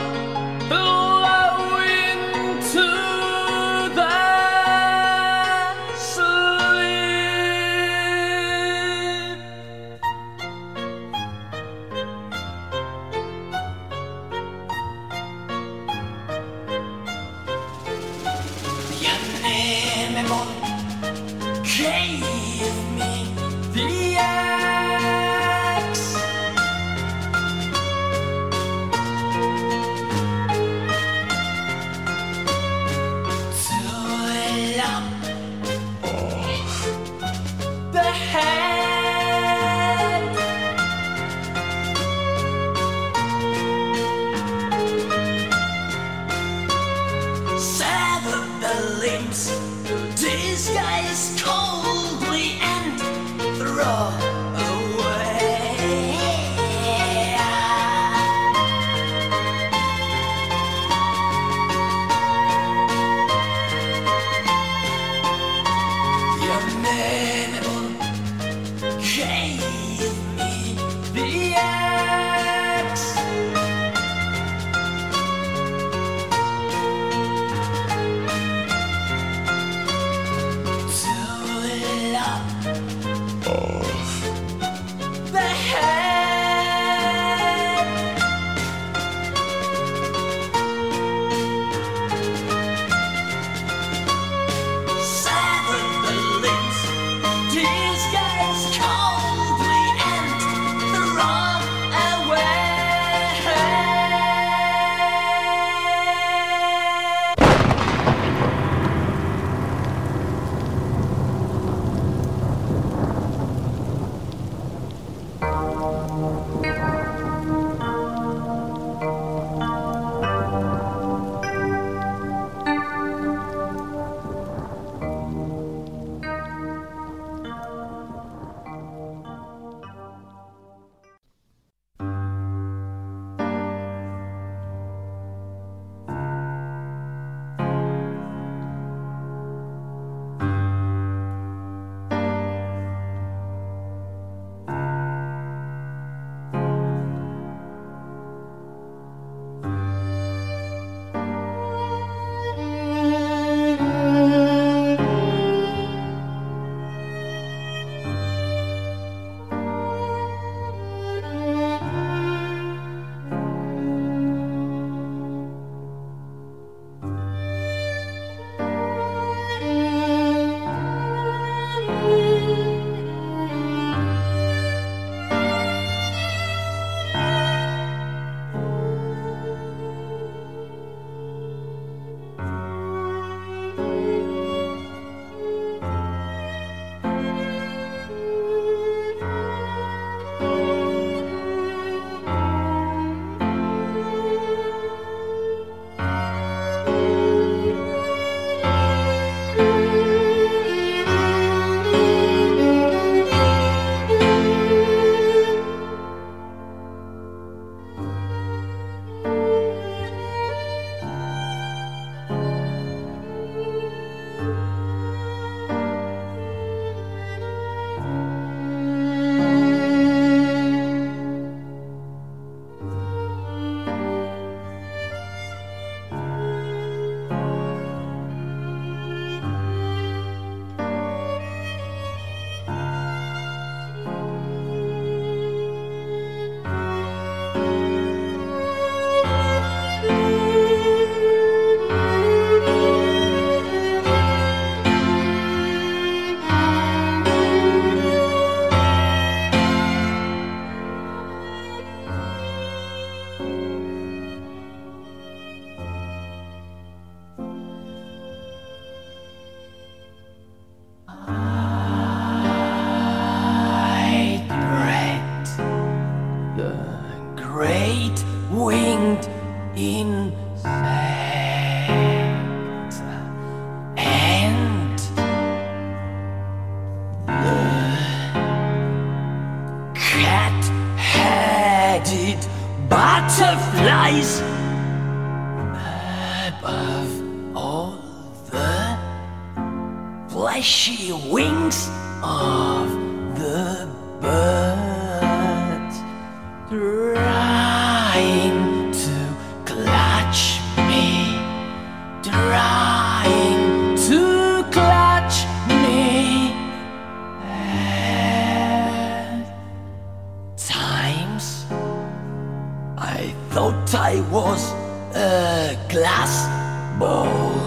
[316.99, 317.61] bowl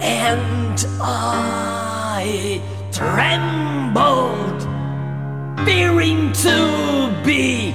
[0.00, 4.62] and I trembled,
[5.64, 7.74] fearing to be.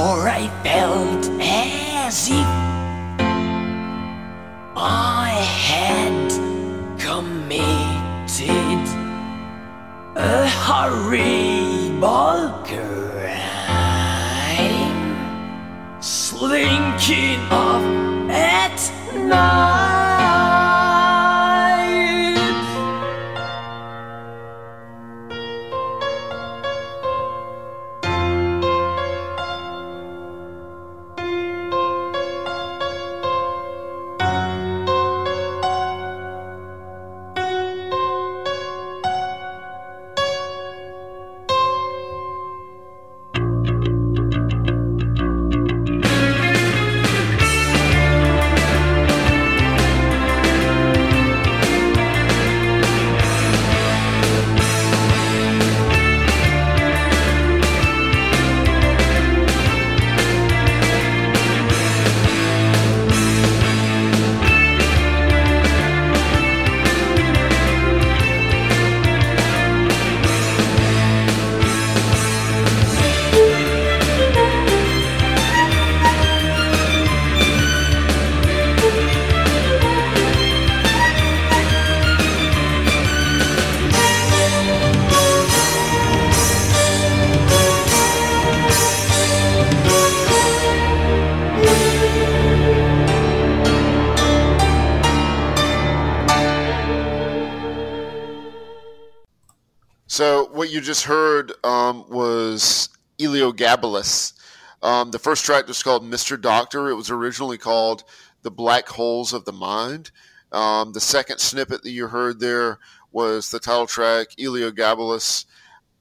[0.00, 2.46] Or I felt as if
[4.76, 5.30] I
[5.68, 6.30] had
[6.98, 8.84] committed
[10.16, 12.97] a horrible crime,
[16.48, 17.84] slinking off
[18.30, 18.80] at
[19.14, 19.57] night.
[100.88, 104.32] Just heard um, was Eliogabalus.
[104.82, 106.40] Um, the first track was called Mr.
[106.40, 106.88] Doctor.
[106.88, 108.04] It was originally called
[108.40, 110.10] The Black Holes of the Mind.
[110.50, 112.78] Um, the second snippet that you heard there
[113.12, 115.44] was the title track Eliogabalus.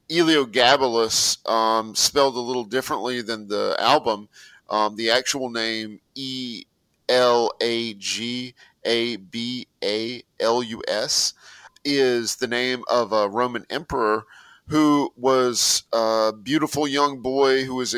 [0.10, 4.30] Eliogabalus, um, spelled a little differently than the album.
[4.70, 6.64] Um, the actual name E
[7.10, 11.34] L A G A B A L U S
[11.84, 14.24] is the name of a Roman emperor
[14.68, 17.96] who was a beautiful young boy who was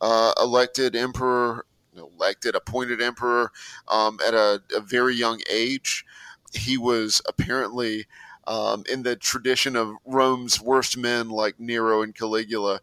[0.00, 3.52] uh, elected emperor, elected, appointed emperor
[3.88, 6.04] um, at a, a, very young age.
[6.52, 8.06] He was apparently
[8.46, 12.80] um, in the tradition of Rome's worst men like Nero and Caligula,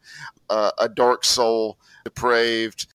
[0.49, 2.87] uh, a dark soul, depraved.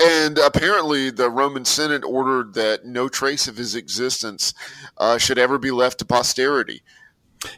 [0.00, 4.52] And apparently, the Roman Senate ordered that no trace of his existence
[4.98, 6.82] uh, should ever be left to posterity.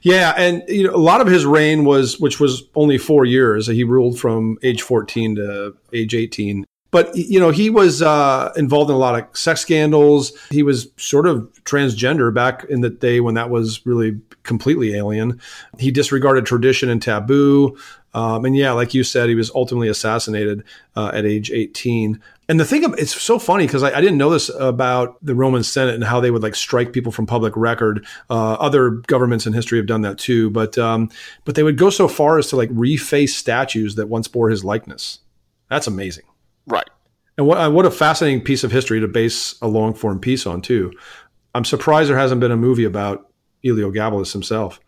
[0.03, 3.67] Yeah, and you know, a lot of his reign was, which was only four years.
[3.67, 6.65] He ruled from age 14 to age 18.
[6.91, 10.33] But you know, he was uh, involved in a lot of sex scandals.
[10.51, 15.41] He was sort of transgender back in the day when that was really completely alien.
[15.79, 17.79] He disregarded tradition and taboo.
[18.13, 20.65] Um, and yeah, like you said, he was ultimately assassinated
[20.97, 22.21] uh, at age 18.
[22.51, 25.63] And the thing, it's so funny because I, I, didn't know this about the Roman
[25.63, 28.05] Senate and how they would like strike people from public record.
[28.29, 31.11] Uh, other governments in history have done that too, but um,
[31.45, 34.65] but they would go so far as to like reface statues that once bore his
[34.65, 35.21] likeness.
[35.69, 36.25] That's amazing,
[36.67, 36.91] right?
[37.39, 40.61] And what what a fascinating piece of history to base a long form piece on
[40.61, 40.91] too.
[41.55, 43.31] I'm surprised there hasn't been a movie about
[43.65, 44.81] Eliogabalus himself.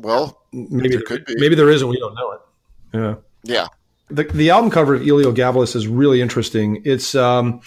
[0.00, 1.34] Well, maybe there could be.
[1.38, 1.88] Maybe there isn't.
[1.88, 2.40] We don't know it.
[2.92, 3.14] Yeah.
[3.42, 3.68] Yeah.
[4.08, 6.82] The, the album cover of Elio Eliogabalus is really interesting.
[6.84, 7.60] It's um,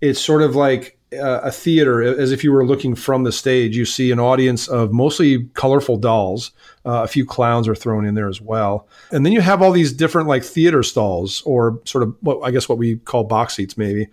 [0.00, 3.76] it's sort of like a theater, as if you were looking from the stage.
[3.76, 6.52] You see an audience of mostly colorful dolls.
[6.84, 9.72] Uh, a few clowns are thrown in there as well, and then you have all
[9.72, 13.54] these different like theater stalls, or sort of what I guess what we call box
[13.54, 14.08] seats, maybe.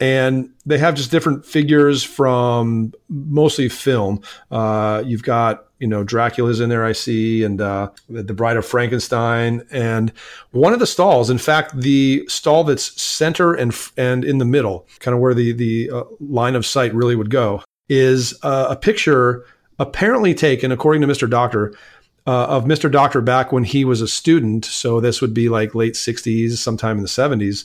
[0.00, 4.22] And they have just different figures from mostly film.
[4.50, 8.56] Uh, you've got you know, Dracula's in there, I see, and uh, the, the Bride
[8.58, 9.66] of Frankenstein.
[9.72, 10.12] And
[10.52, 14.86] one of the stalls, in fact, the stall that's center and and in the middle,
[15.00, 18.76] kind of where the the uh, line of sight really would go, is uh, a
[18.76, 19.44] picture
[19.78, 21.28] apparently taken, according to Mr.
[21.28, 21.74] Doctor,
[22.26, 22.92] uh, of Mr.
[22.92, 24.66] Doctor back when he was a student.
[24.66, 27.64] So this would be like late 60s, sometime in the 70s.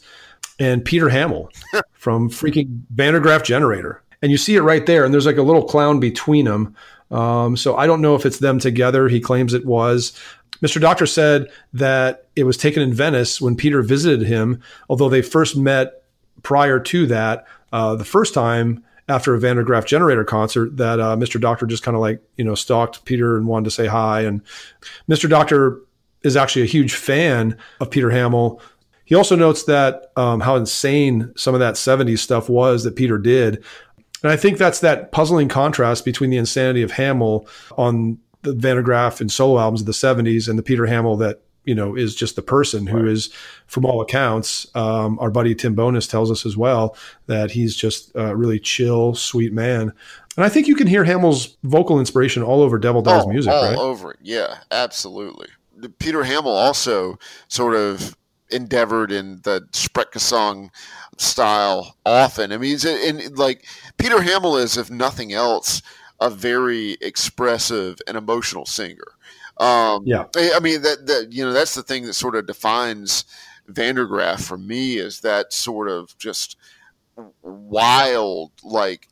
[0.58, 1.50] And Peter Hammill
[1.94, 4.02] from freaking Van Generator.
[4.22, 5.04] And you see it right there.
[5.04, 6.74] And there's like a little clown between them.
[7.12, 9.08] Um, so I don't know if it's them together.
[9.08, 10.20] He claims it was.
[10.62, 10.80] Mr.
[10.80, 15.58] Doctor said that it was taken in Venice when Peter visited him, although they first
[15.58, 16.04] met
[16.44, 17.46] prior to that.
[17.72, 21.40] Uh, the first time after a Van der Graaf Generator concert that uh, Mr.
[21.40, 24.22] Doctor just kind of like you know stalked Peter and wanted to say hi.
[24.22, 24.42] And
[25.10, 25.30] Mr.
[25.30, 25.82] Doctor
[26.24, 28.60] is actually a huge fan of Peter Hammill.
[29.04, 33.18] He also notes that um, how insane some of that '70s stuff was that Peter
[33.18, 33.64] did.
[34.26, 37.48] And I think that's that puzzling contrast between the insanity of Hammill
[37.78, 41.20] on the Van der Graaf and solo albums of the 70s and the Peter Hammill
[41.20, 43.08] that you know is just the person who right.
[43.12, 43.32] is,
[43.68, 46.98] from all accounts um, our buddy Tim Bowness tells us as well
[47.28, 49.94] that he's just a really chill sweet man.
[50.38, 53.54] And i think you can hear hammill's vocal inspiration all over devil doll's oh, music
[53.54, 53.78] all right?
[53.78, 54.20] over it.
[54.24, 55.50] Yeah absolutely.
[56.00, 58.18] Peter hammill also sort of
[58.50, 60.70] endeavored in the Sprechgesang
[61.18, 62.52] style often.
[62.52, 63.66] I mean, in, like
[63.98, 65.82] Peter Hammill is, if nothing else,
[66.20, 69.16] a very expressive and emotional singer.
[69.58, 73.24] Um, yeah, I mean that that you know that's the thing that sort of defines
[73.68, 76.58] Van der Graaf for me is that sort of just
[77.42, 79.08] wild, like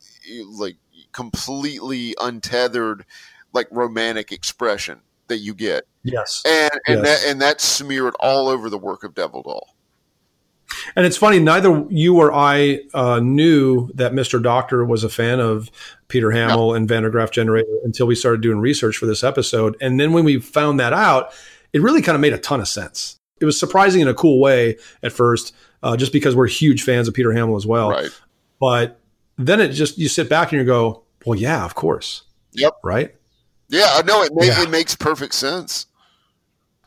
[0.57, 0.75] like
[1.13, 3.05] completely untethered,
[3.53, 5.85] like romantic expression that you get.
[6.03, 7.23] Yes, and and yes.
[7.23, 9.72] that and that's smeared all over the work of Devil Doll.
[10.95, 14.41] And it's funny, neither you or I uh, knew that Mr.
[14.41, 15.69] Doctor was a fan of
[16.07, 16.73] Peter Hammill no.
[16.73, 19.75] and Van der Graaf Generator until we started doing research for this episode.
[19.81, 21.33] And then when we found that out,
[21.73, 23.19] it really kind of made a ton of sense.
[23.41, 27.07] It was surprising in a cool way at first, uh, just because we're huge fans
[27.07, 27.89] of Peter Hammill as well.
[27.89, 28.09] Right.
[28.59, 28.99] But
[29.37, 32.23] then it just, you sit back and you go, well, yeah, of course.
[32.53, 32.73] Yep.
[32.83, 33.15] Right?
[33.69, 34.61] Yeah, no, it, yeah.
[34.61, 35.87] it makes perfect sense.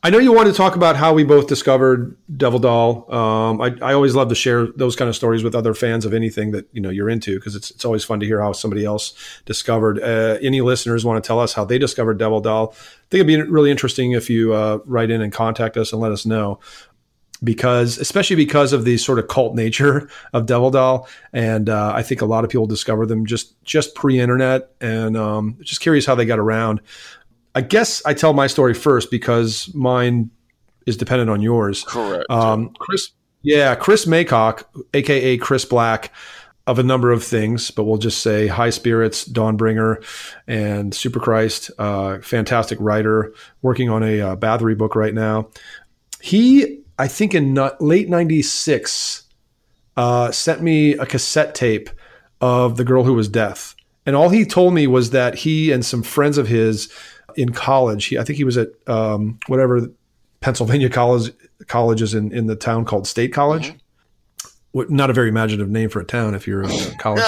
[0.02, 3.12] I know you want to talk about how we both discovered Devil Doll.
[3.12, 6.14] Um, I, I, always love to share those kind of stories with other fans of
[6.14, 8.84] anything that you know you're into because it's it's always fun to hear how somebody
[8.84, 9.14] else
[9.46, 9.98] discovered.
[9.98, 12.72] Uh, any listeners want to tell us how they discovered Devil Doll?
[12.72, 16.00] I think it'd be really interesting if you uh, write in and contact us and
[16.00, 16.60] let us know
[17.42, 22.02] because especially because of the sort of cult nature of Devil Doll, and uh, I
[22.02, 26.14] think a lot of people discover them just just pre-internet, and um, just curious how
[26.14, 26.80] they got around.
[27.56, 30.30] I guess I tell my story first because mine
[30.84, 31.84] is dependent on yours.
[31.84, 32.26] Correct.
[32.30, 36.12] Um, Chris, yeah, Chris Maycock, aka Chris Black,
[36.66, 40.04] of a number of things, but we'll just say High Spirits, Dawnbringer,
[40.46, 41.70] and Superchrist.
[41.78, 43.32] Uh, fantastic writer,
[43.62, 45.48] working on a uh, Bathory book right now.
[46.20, 49.22] He, I think, in late '96,
[49.96, 51.88] uh, sent me a cassette tape
[52.42, 53.74] of The Girl Who Was Death.
[54.04, 56.92] And all he told me was that he and some friends of his
[57.36, 58.06] in college.
[58.06, 59.90] He, I think he was at um, whatever
[60.40, 61.32] Pennsylvania college
[61.66, 63.72] colleges in, in the town called State College.
[64.74, 64.94] Mm-hmm.
[64.94, 66.68] Not a very imaginative name for a town if you're a
[66.98, 67.24] college.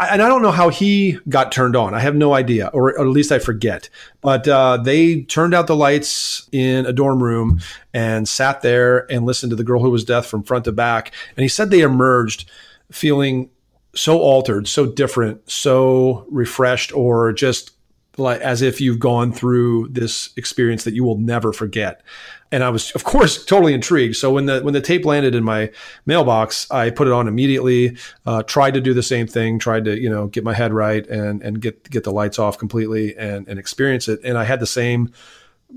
[0.00, 1.94] and I don't know how he got turned on.
[1.94, 3.90] I have no idea, or, or at least I forget.
[4.20, 7.60] But uh, they turned out the lights in a dorm room
[7.92, 11.12] and sat there and listened to the girl who was death from front to back.
[11.36, 12.50] And he said they emerged
[12.90, 13.50] feeling
[13.94, 17.72] so altered, so different, so refreshed, or just
[18.18, 22.02] like as if you've gone through this experience that you will never forget.
[22.50, 24.16] And I was, of course, totally intrigued.
[24.16, 25.70] So when the when the tape landed in my
[26.04, 27.96] mailbox, I put it on immediately.
[28.26, 29.58] Uh, tried to do the same thing.
[29.58, 32.58] Tried to you know get my head right and and get get the lights off
[32.58, 34.20] completely and and experience it.
[34.22, 35.12] And I had the same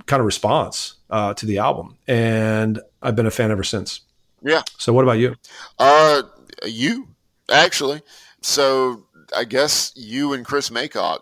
[0.05, 4.01] kind of response uh, to the album, and I've been a fan ever since.
[4.41, 4.63] Yeah.
[4.77, 5.35] So what about you?
[5.79, 6.23] Uh,
[6.65, 7.14] you
[7.51, 8.01] actually.
[8.41, 11.19] So I guess you and Chris Maycock.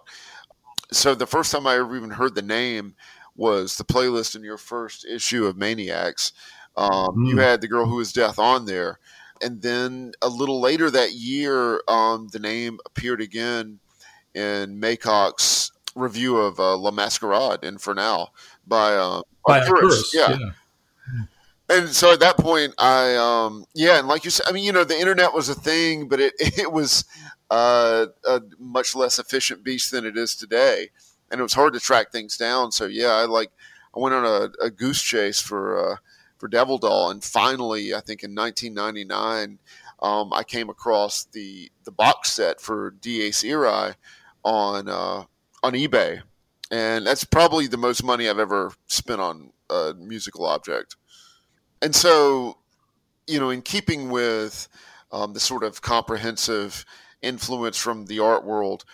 [0.92, 2.96] So the first time I ever even heard the name
[3.36, 6.34] was the playlist in your first issue of Maniacs.
[6.76, 7.30] Um, mm.
[7.30, 9.00] You had the girl who was death on there,
[9.42, 13.80] and then a little later that year, um, the name appeared again
[14.34, 18.30] in Maycock's review of uh, La Masquerade Infernale
[18.66, 20.14] by, uh, by, by Chris.
[20.14, 20.38] Yeah.
[20.40, 20.50] yeah
[21.70, 24.72] and so at that point, I um, yeah, and like you said, I mean, you
[24.72, 27.06] know, the internet was a thing, but it it was
[27.50, 30.90] uh, a much less efficient beast than it is today,
[31.32, 32.72] and it was hard to track things down.
[32.72, 33.52] So yeah, I like
[33.96, 35.96] I went on a, a goose chase for uh,
[36.38, 39.60] for Devil Doll, and finally, I think in 1999,
[40.02, 43.96] um, I came across the the box set for Dies Irae
[44.44, 45.24] on uh,
[45.64, 46.22] on eBay,
[46.70, 50.98] and that's probably the most money I've ever spent on a musical object.
[51.84, 52.58] And so,
[53.28, 54.68] you know, in keeping with
[55.12, 56.86] um, the sort of comprehensive
[57.22, 58.86] influence from the art world,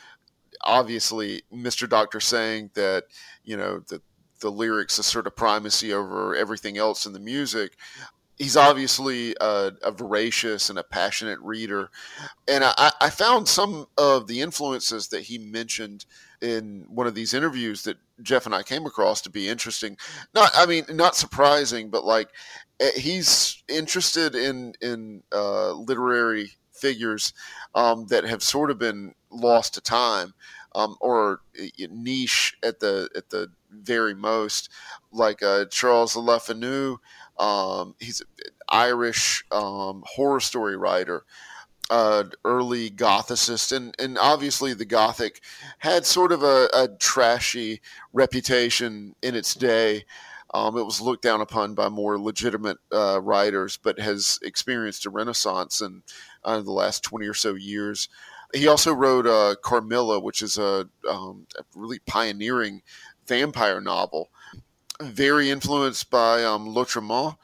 [0.63, 1.87] obviously, Mr.
[1.87, 3.05] Doctor saying that
[3.43, 4.01] you know that
[4.41, 7.77] the lyrics assert a primacy over everything else in the music
[8.39, 11.91] he's obviously a, a, voracious and a passionate reader.
[12.47, 16.05] And I, I, found some of the influences that he mentioned
[16.41, 19.97] in one of these interviews that Jeff and I came across to be interesting.
[20.33, 22.29] Not, I mean, not surprising, but like
[22.79, 27.33] eh, he's interested in in uh, literary figures
[27.75, 30.33] um, that have sort of been lost to time.
[30.75, 34.69] Um, or eh, niche at the at the very most,
[35.11, 36.39] like uh, Charles Le
[37.39, 38.27] um, he's an
[38.67, 41.23] Irish um, horror story writer,
[41.89, 45.41] uh, early Gothicist, and, and obviously the Gothic
[45.79, 47.81] had sort of a, a trashy
[48.13, 50.05] reputation in its day.
[50.53, 55.09] Um, it was looked down upon by more legitimate uh, writers, but has experienced a
[55.09, 56.03] renaissance in
[56.43, 58.09] uh, the last 20 or so years.
[58.53, 62.81] He also wrote uh, Carmilla, which is a, um, a really pioneering
[63.27, 64.31] vampire novel
[65.01, 67.37] very influenced by um, Lautréamont,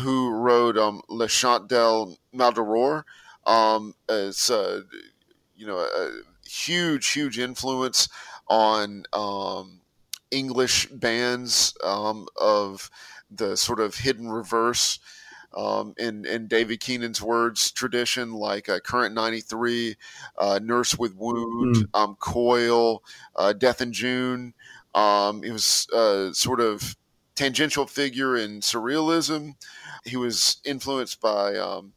[0.00, 3.04] who wrote um, Le Chant del Maldoror.
[3.46, 4.82] Um, it's uh,
[5.56, 6.10] you know a
[6.48, 8.08] huge, huge influence
[8.48, 9.80] on um,
[10.30, 12.90] English bands um, of
[13.30, 14.98] the sort of hidden reverse.
[15.54, 19.96] Um, in, in David Keenan's words, tradition like uh, Current 93,
[20.38, 21.84] uh, Nurse with Wound, mm.
[21.92, 23.02] um, Coil,
[23.36, 24.54] uh, Death in June,
[24.94, 26.96] um, he was uh, sort of
[27.34, 29.54] tangential figure in surrealism.
[30.04, 31.92] He was influenced by um,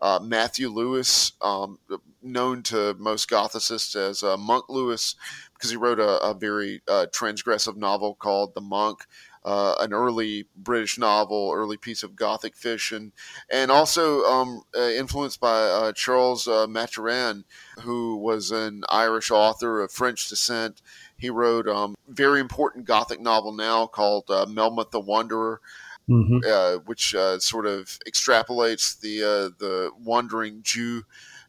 [0.00, 1.78] uh, Matthew Lewis, um,
[2.22, 5.14] known to most Gothicists as uh, Monk Lewis,
[5.54, 9.06] because he wrote a, a very uh, transgressive novel called The Monk.
[9.44, 13.12] Uh, an early British novel, early piece of Gothic fiction,
[13.48, 17.44] and also um, uh, influenced by uh, Charles Maturin,
[17.80, 20.82] who was an Irish author of French descent
[21.16, 25.60] he wrote a um, very important Gothic novel now called Melmoth the Wanderer,
[26.08, 26.38] mm-hmm.
[26.46, 31.02] uh, which uh, sort of extrapolates the uh, the wandering Jew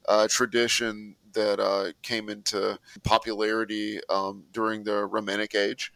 [0.07, 5.93] uh, tradition that uh, came into popularity um, during the Romantic Age.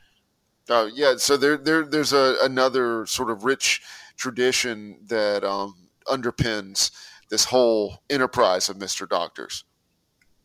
[0.70, 3.82] yeah, so there, there there's a, another sort of rich
[4.16, 6.92] tradition that um, underpins
[7.30, 9.64] this whole enterprise of Mister Doctors.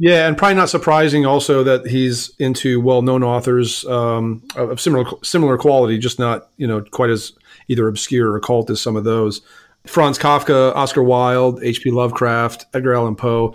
[0.01, 5.59] Yeah, and probably not surprising also that he's into well-known authors um, of similar similar
[5.59, 7.33] quality, just not you know quite as
[7.69, 9.41] either obscure or occult as some of those.
[9.87, 11.91] Franz Kafka, Oscar Wilde, H.P.
[11.91, 13.55] Lovecraft, Edgar Allan Poe.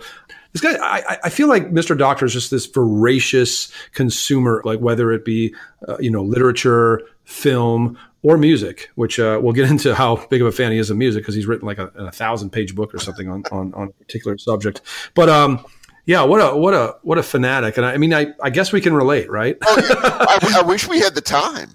[0.52, 1.98] This guy, I, I, feel like Mr.
[1.98, 5.54] Doctor is just this voracious consumer, like whether it be
[5.88, 8.88] uh, you know literature, film, or music.
[8.94, 11.34] Which uh, we'll get into how big of a fan he is of music because
[11.34, 14.38] he's written like a, a thousand page book or something on, on on a particular
[14.38, 14.80] subject.
[15.14, 15.64] But um,
[16.06, 18.72] yeah, what a what a what a fanatic, and I, I mean, I, I guess
[18.72, 19.56] we can relate, right?
[19.62, 20.56] oh, yeah.
[20.56, 21.70] I, I, wish we had the time.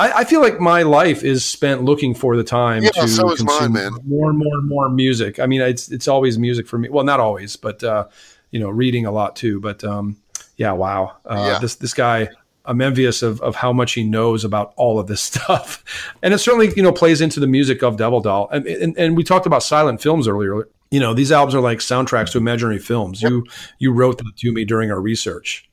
[0.00, 3.34] I, I, feel like my life is spent looking for the time yeah, to so
[3.34, 5.38] consume mine, more and more and more music.
[5.38, 6.88] I mean, it's it's always music for me.
[6.88, 8.08] Well, not always, but uh,
[8.50, 9.60] you know, reading a lot too.
[9.60, 10.16] But um,
[10.56, 11.58] yeah, wow, uh, yeah.
[11.58, 12.28] this this guy.
[12.64, 15.82] I'm envious of, of how much he knows about all of this stuff,
[16.22, 18.48] and it certainly you know plays into the music of Devil Doll.
[18.52, 21.78] And, and, and we talked about silent films earlier you know these albums are like
[21.78, 23.32] soundtracks to imaginary films yep.
[23.32, 23.44] you
[23.78, 25.68] you wrote that to me during our research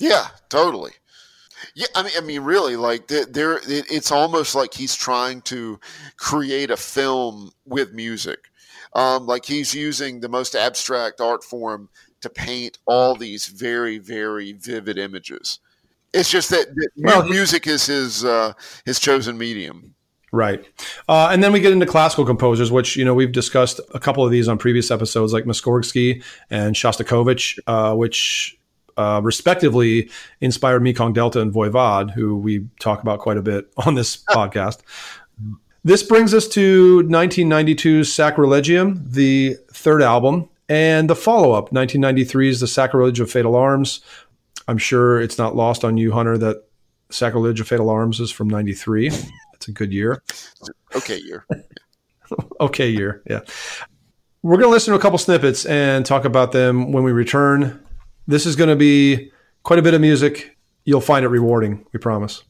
[0.00, 0.90] yeah totally
[1.74, 5.78] yeah i mean i mean really like there it's almost like he's trying to
[6.16, 8.50] create a film with music.
[8.94, 11.88] Um, like he's using the most abstract art form
[12.20, 15.58] to paint all these very very vivid images.
[16.12, 18.52] It's just that, that well, music is his uh,
[18.84, 19.94] his chosen medium.
[20.30, 20.64] Right.
[21.08, 24.24] Uh, and then we get into classical composers, which, you know, we've discussed a couple
[24.24, 28.58] of these on previous episodes, like Musorgsky and Shostakovich, uh, which
[28.96, 33.94] uh, respectively inspired Mekong Delta and Voivod, who we talk about quite a bit on
[33.94, 34.80] this podcast.
[35.84, 42.66] This brings us to 1992's Sacrilegium, the third album, and the follow up, 1993's The
[42.66, 44.00] Sacrilege of Fatal Arms.
[44.66, 46.64] I'm sure it's not lost on you, Hunter, that
[47.10, 49.10] Sacrilege of Fatal Arms is from 93.
[49.54, 50.22] It's a good year.
[50.94, 51.46] Okay year.
[52.60, 53.22] okay year.
[53.28, 53.40] Yeah.
[54.42, 57.83] We're going to listen to a couple snippets and talk about them when we return.
[58.26, 59.30] This is going to be
[59.62, 60.56] quite a bit of music.
[60.84, 62.42] You'll find it rewarding, we promise.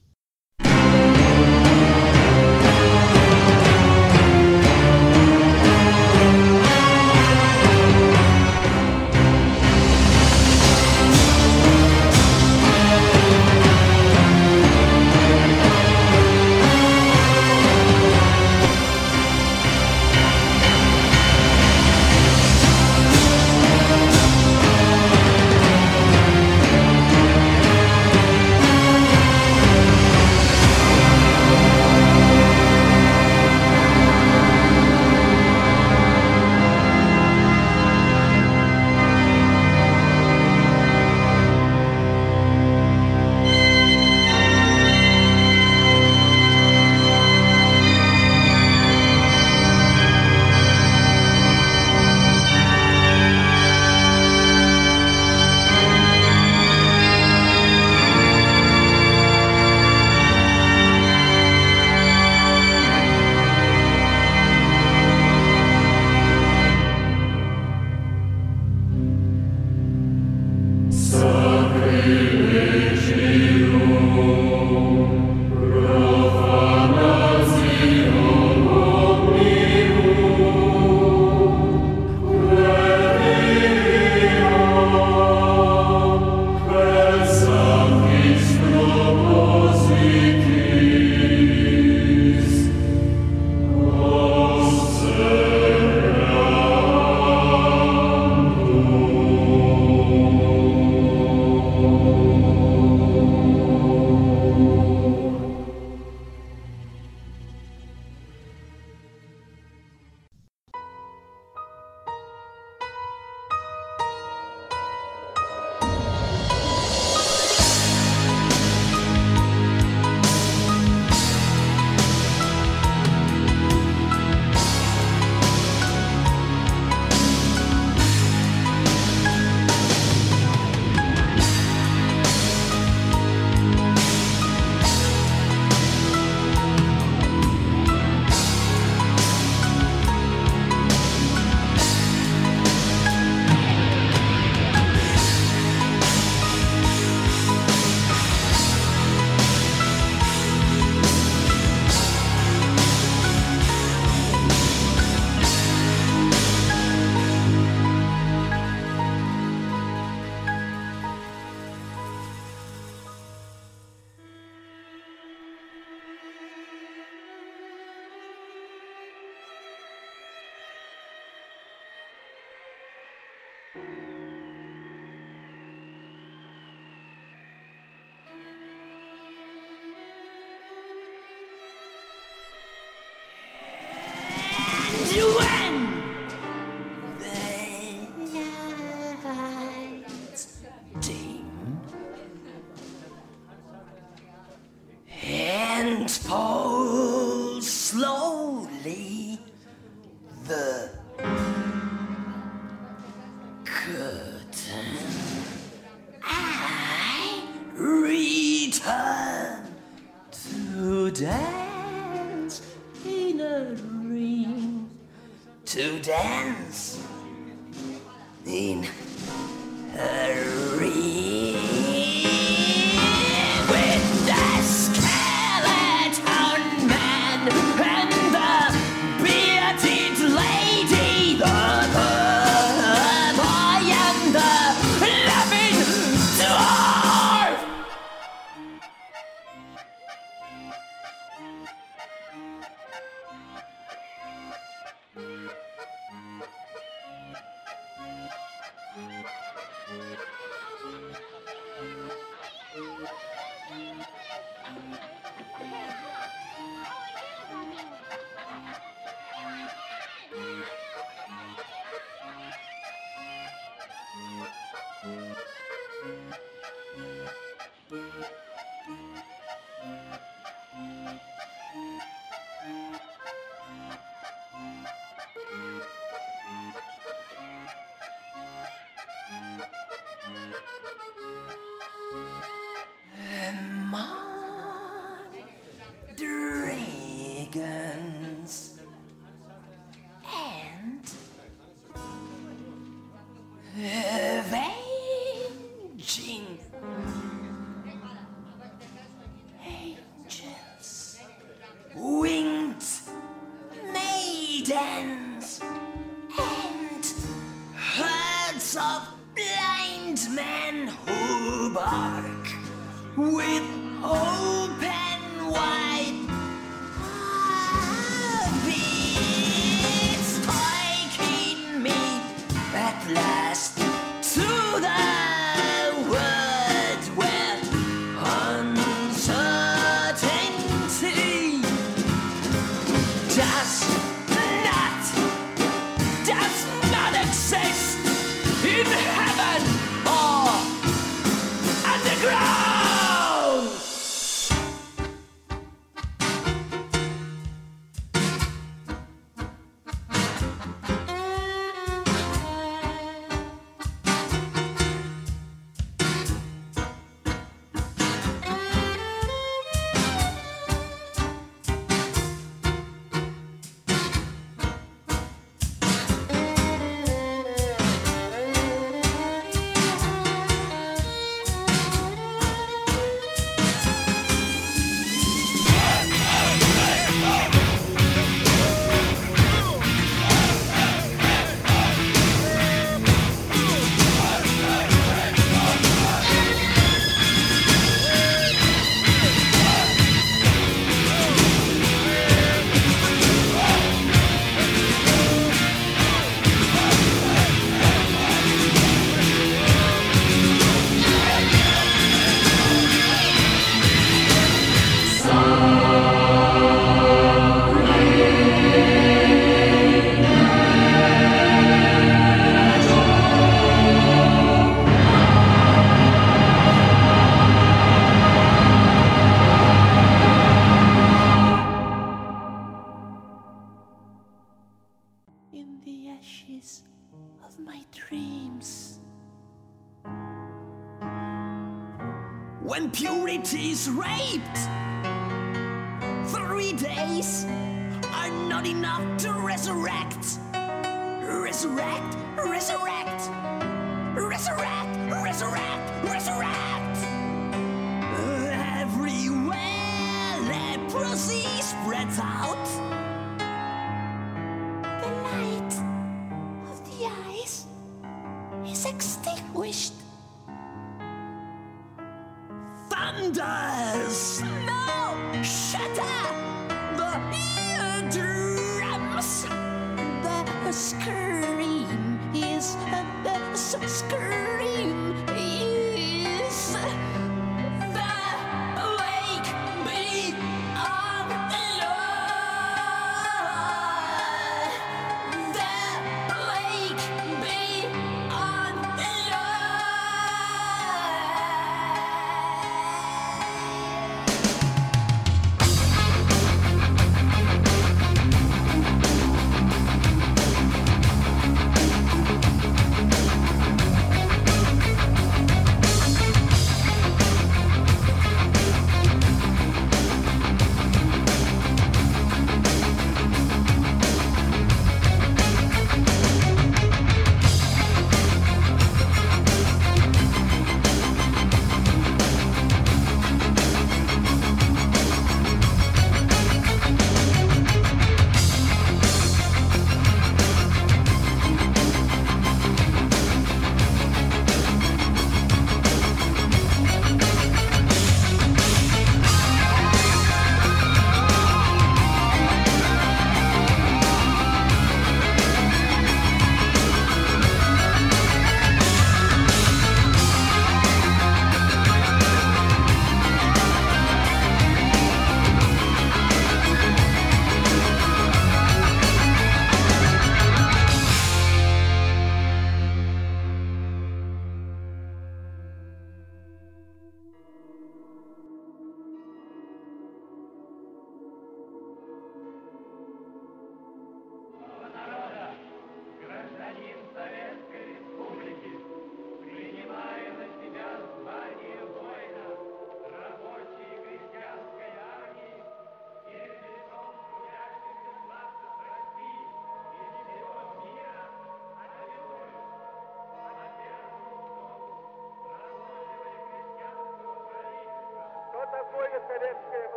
[196.19, 196.74] Paul.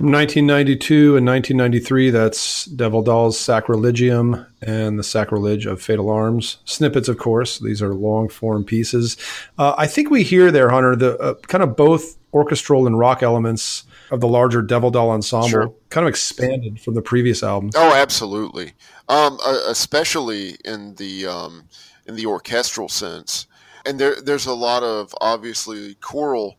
[0.00, 6.56] From 1992 and 1993, that's Devil Dolls Sacrilegium and the Sacrilege of Fatal Arms.
[6.64, 7.58] Snippets, of course.
[7.58, 9.18] These are long form pieces.
[9.58, 13.22] Uh, I think we hear there, Hunter, the uh, kind of both orchestral and rock
[13.22, 15.74] elements of the larger Devil Doll ensemble Sure.
[15.90, 17.68] kind of expanded from the previous album.
[17.74, 18.72] Oh, absolutely.
[19.06, 21.68] Um, uh, especially in the um,
[22.06, 23.46] in the orchestral sense,
[23.84, 26.56] and there there's a lot of obviously choral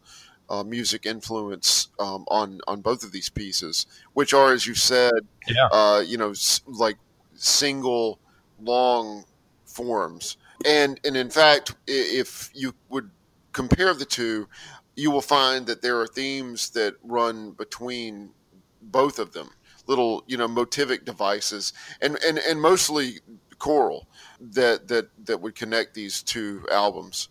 [0.51, 5.13] uh, music influence um, on on both of these pieces, which are, as you said,
[5.47, 5.69] Yeah.
[5.71, 6.97] uh, you know, s- like
[7.35, 8.21] single
[8.59, 9.25] long
[9.65, 13.11] forms, and and in fact, if you would
[13.53, 14.47] compare the two,
[14.95, 18.33] you will find that there are themes that run between
[18.81, 19.51] both of them.
[19.87, 23.19] Little you know motivic devices and and, and mostly
[23.57, 24.07] choral
[24.39, 27.29] that that that would connect these two albums.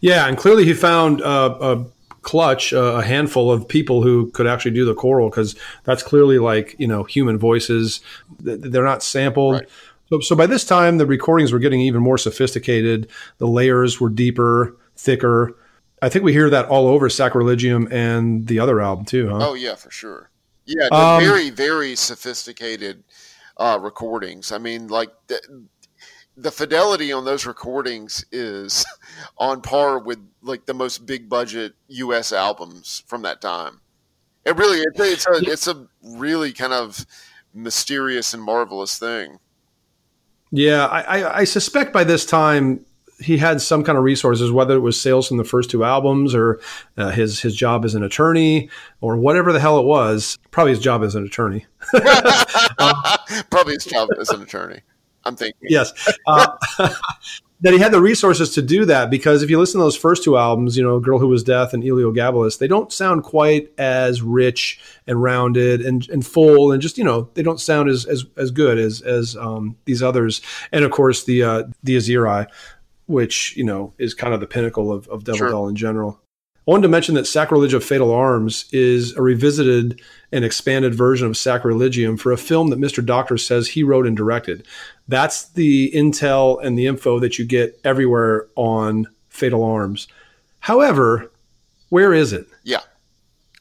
[0.00, 1.86] Yeah, and clearly he found uh, a
[2.22, 6.38] clutch, uh, a handful of people who could actually do the choral because that's clearly
[6.38, 8.00] like you know human voices.
[8.40, 9.54] They're not sampled.
[9.54, 9.68] Right.
[10.10, 13.08] So, so by this time, the recordings were getting even more sophisticated.
[13.38, 15.56] The layers were deeper, thicker.
[16.02, 19.50] I think we hear that all over Sacrilegium and the other album too, huh?
[19.50, 20.30] oh yeah for sure
[20.70, 23.04] yeah Um, very very sophisticated
[23.56, 25.40] uh, recordings i mean like the,
[26.36, 28.84] the fidelity on those recordings is
[29.38, 33.80] on par with like the most big budget us albums from that time
[34.44, 37.04] it really it's a, it's a, it's a really kind of
[37.52, 39.38] mysterious and marvelous thing
[40.50, 42.84] Yeah, I, I, I suspect by this time
[43.20, 46.34] he had some kind of resources, whether it was sales from the first two albums
[46.34, 46.60] or
[46.96, 48.70] uh, his his job as an attorney
[49.00, 50.38] or whatever the hell it was.
[50.50, 51.66] Probably his job as an attorney.
[53.50, 54.80] Probably his job as an attorney.
[55.24, 55.68] I'm thinking.
[55.68, 55.92] yes,
[56.26, 56.56] uh,
[57.60, 60.24] that he had the resources to do that because if you listen to those first
[60.24, 64.22] two albums, you know, "Girl Who Was Death" and "Eliogabalus," they don't sound quite as
[64.22, 68.24] rich and rounded and, and full, and just you know, they don't sound as as,
[68.36, 70.40] as good as as um, these others.
[70.72, 72.46] And of course, the uh, the Dies Irae,
[73.06, 75.50] which you know is kind of the pinnacle of, of Devil Sure.
[75.50, 76.20] Doll in general.
[76.66, 81.26] I wanted to mention that Sacrilege of Fatal Arms is a revisited and expanded version
[81.26, 83.04] of Sacrilegium for a film that Mr.
[83.04, 84.66] Doctor says he wrote and directed.
[85.10, 90.06] That's the intel and the info that you get everywhere on Fatal Arms.
[90.60, 91.32] However,
[91.88, 92.46] where is it?
[92.62, 92.80] Yeah.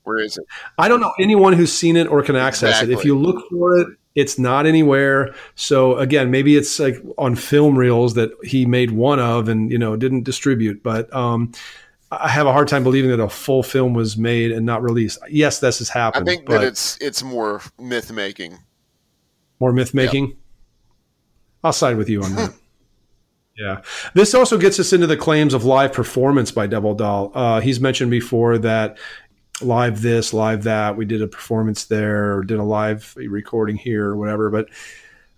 [0.04, 0.46] Where is it?
[0.78, 2.92] I don't know anyone who's seen it or can access it.
[2.92, 5.34] If you look for it, it's not anywhere.
[5.56, 9.80] So again, maybe it's like on film reels that he made one of and you
[9.80, 10.84] know didn't distribute.
[10.84, 11.52] But um,
[12.12, 15.18] I have a hard time believing that a full film was made and not released.
[15.30, 16.30] Yes, this has happened.
[16.30, 18.60] I think but that it's it's more myth making.
[19.60, 20.36] more myth making.
[21.64, 22.54] I'll side with you on that.
[23.58, 23.82] yeah.
[24.14, 27.32] This also gets us into the claims of live performance by Devil Doll.
[27.34, 28.98] Uh, he's mentioned before that
[29.62, 30.96] live this, live that.
[30.96, 34.50] We did a performance there, or did a live recording here, or whatever.
[34.50, 34.70] But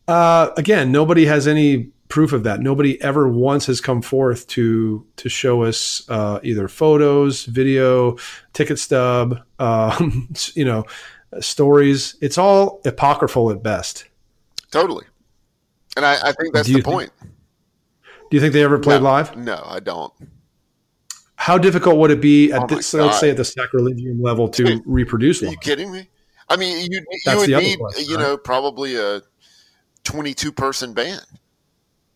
[0.07, 2.60] uh, again, nobody has any proof of that.
[2.60, 8.18] Nobody ever once has come forth to to show us uh, either photos, video,
[8.53, 10.85] ticket stub, um, you know,
[11.39, 12.15] stories.
[12.22, 14.06] It's all apocryphal at best.
[14.69, 15.06] Totally.
[15.95, 17.11] And I, I think that's Do the think- point.
[18.30, 19.09] Do you think they ever played No.
[19.09, 19.35] live?
[19.35, 20.13] No, I don't.
[21.35, 24.63] How difficult would it be at Oh this, let's say at the sacrilegium level to
[24.63, 26.07] Dude, reproduce Are you kidding me?
[26.47, 28.22] I mean, you you would need question, you right?
[28.22, 29.22] know probably a
[30.03, 31.26] twenty-two person band.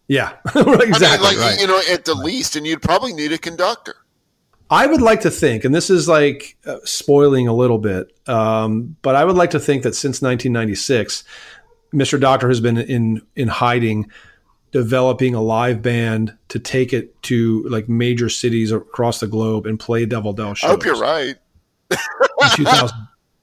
[0.08, 1.28] Yeah, I mean, exactly.
[1.28, 1.60] like right.
[1.60, 3.96] you know, at the least, and you'd probably need a conductor.
[4.70, 8.96] I would like to think, and this is like uh, spoiling a little bit, um,
[9.02, 11.24] but I would like to think that since 1996,
[11.96, 12.20] Mr.
[12.20, 14.10] Doctor has been in in hiding,
[14.72, 19.80] developing a live band to take it to like major cities across the globe and
[19.80, 20.68] play Devil Doll shows.
[20.70, 21.36] I hope you're right.
[21.92, 21.98] In,
[22.56, 22.98] 2000,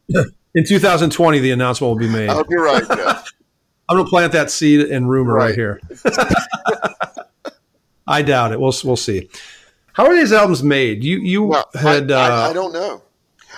[0.55, 2.29] in 2020, the announcement will be made.
[2.29, 2.85] I hope you're right.
[2.87, 3.29] Jeff.
[3.89, 5.55] I'm going to plant that seed and rumor right, Right.
[5.55, 5.81] here.
[8.07, 8.61] I doubt it.
[8.61, 9.29] We'll we'll see.
[9.93, 11.05] How are these albums made?
[11.05, 13.03] You you Well, had I, uh, I, I don't know.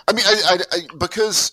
[0.09, 1.53] I mean, I, I, I because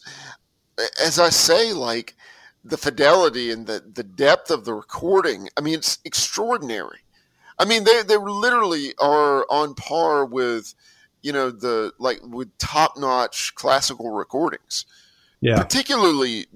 [1.04, 2.16] as I say, like
[2.64, 5.50] the fidelity and the the depth of the recording.
[5.58, 7.00] I mean, it's extraordinary.
[7.58, 10.74] I mean, they they literally are on par with
[11.22, 14.86] you know the like with top notch classical recordings
[15.42, 16.48] yeah particularly.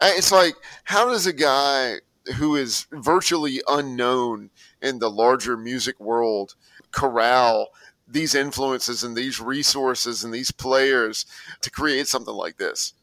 [0.00, 0.54] Uh, It's like,
[0.84, 1.96] how does a guy
[2.36, 4.50] who is virtually unknown
[4.82, 6.54] in the larger music world
[6.90, 7.68] corral
[8.08, 11.26] these influences and these resources and these players
[11.62, 12.94] to create something like this?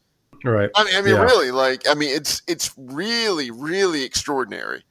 [0.44, 0.70] Right.
[0.76, 1.22] I mean, I mean, Yeah.
[1.22, 4.84] really, like, I mean, it's it's really, really extraordinary.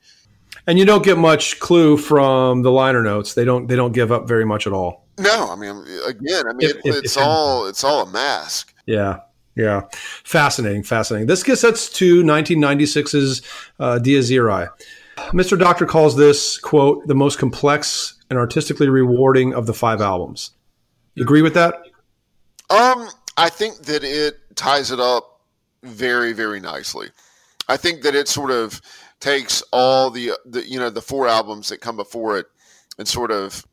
[0.67, 3.33] And you don't get much clue from the liner notes.
[3.33, 5.05] They don't they don't give up very much at all.
[5.19, 8.09] No, I mean, again, I mean, If- it, if- it's if all it's all a
[8.11, 8.73] mask.
[8.85, 9.19] Yeah.
[9.55, 9.81] Yeah,
[10.23, 11.27] fascinating, fascinating.
[11.27, 13.43] This gets us to 1996's
[13.79, 14.67] uh, Dies Irae.
[15.31, 15.59] Mr.
[15.59, 20.51] Doctor calls this quote the most complex and artistically rewarding of the five albums.
[21.13, 21.75] You agree with that?
[22.71, 23.07] Um,
[23.37, 25.32] I think that it ties it up
[25.83, 27.09] very, very nicely.
[27.67, 28.81] I think that it sort of
[29.19, 32.47] takes all the, the you know the four albums that come before it
[32.97, 33.65] and sort of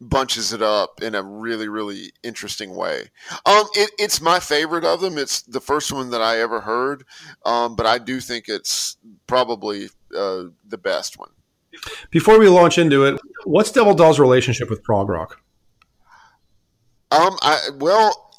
[0.00, 3.04] bunches it up in a really really interesting way.
[3.46, 5.18] Um it, it's my favorite of them.
[5.18, 7.04] It's the first one that i ever heard
[7.44, 8.96] um but i do think it's
[9.26, 11.30] probably uh, the best one.
[12.10, 15.40] Before we launch into it what's devil doll's relationship with prog rock?
[17.12, 18.29] Um i well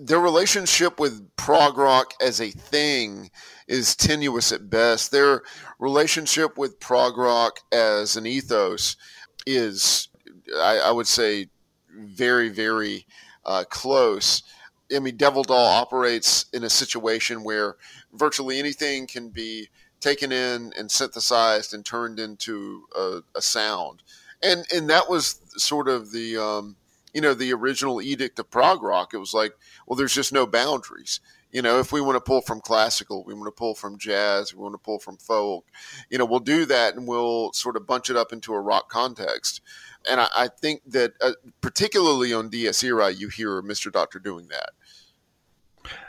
[0.00, 3.30] their relationship with prog rock as a thing
[3.66, 5.42] is tenuous at best their
[5.78, 8.96] relationship with prog rock as an ethos
[9.46, 10.08] is
[10.56, 11.48] I, I would say
[11.98, 13.06] very, very
[13.44, 14.42] uh, close.
[14.94, 17.76] I mean, Devil Doll operates in a situation where
[18.12, 19.68] virtually anything can be
[20.00, 24.02] taken in and synthesized and turned into a, a sound,
[24.42, 26.76] and and that was sort of the um,
[27.14, 29.14] you know the original edict of prog rock.
[29.14, 29.52] It was like,
[29.86, 31.20] well, there's just no boundaries.
[31.50, 34.54] You know, if we want to pull from classical, we want to pull from jazz,
[34.54, 35.64] we want to pull from folk,
[36.10, 38.90] you know, we'll do that and we'll sort of bunch it up into a rock
[38.90, 39.62] context
[40.08, 43.92] and I, I think that uh, particularly on Dies Irae, you hear Mr.
[43.92, 44.70] Doctor doing that.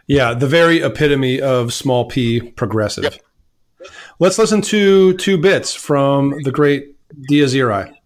[0.08, 3.04] Yeah, the very epitome of small p progressive.
[3.04, 3.92] Yep.
[4.20, 6.96] Let's listen to two bits from the great
[7.30, 7.99] Dies Irae.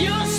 [0.00, 0.31] よし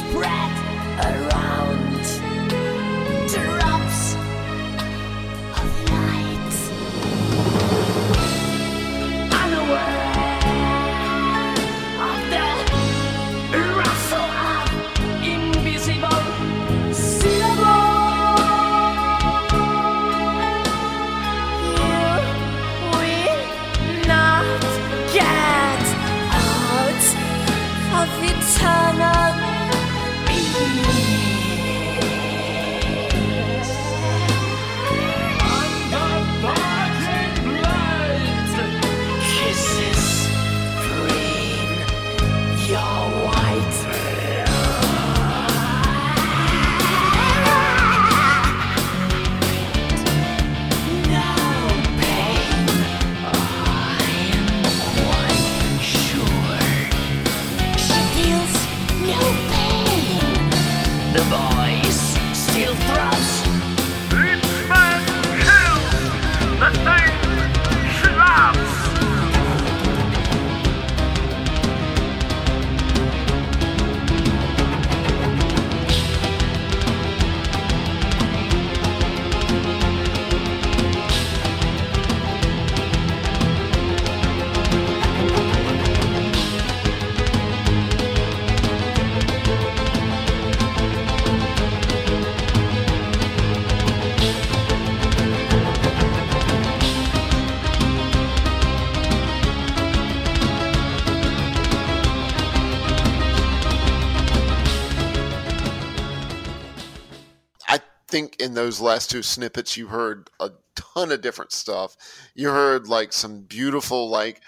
[108.44, 111.95] in those last two snippets you heard a ton of different stuff.
[112.36, 114.41] You heard like some beautiful, like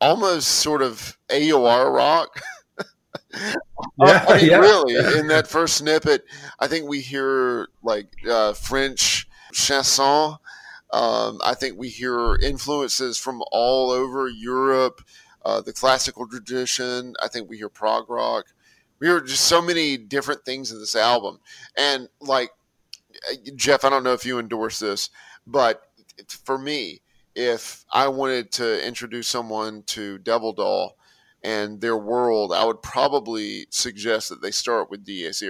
[0.00, 2.40] almost sort of AOR rock.
[3.98, 4.58] Yeah, I mean, yeah.
[4.58, 6.24] really, in that first snippet,
[6.58, 10.36] I think we hear like uh, French chanson.
[10.92, 15.02] Um, I think we hear influences from all over Europe,
[15.44, 17.14] uh, the classical tradition.
[17.22, 18.46] I think we hear prog rock.
[18.98, 21.40] We hear just so many different things in this album.
[21.76, 22.50] And like,
[23.56, 25.10] Jeff, I don't know if you endorse this,
[25.46, 25.82] but
[26.44, 27.02] for me,
[27.34, 30.96] if I wanted to introduce someone to Devil Doll
[31.42, 35.42] and their world, I would probably suggest that they start with Dies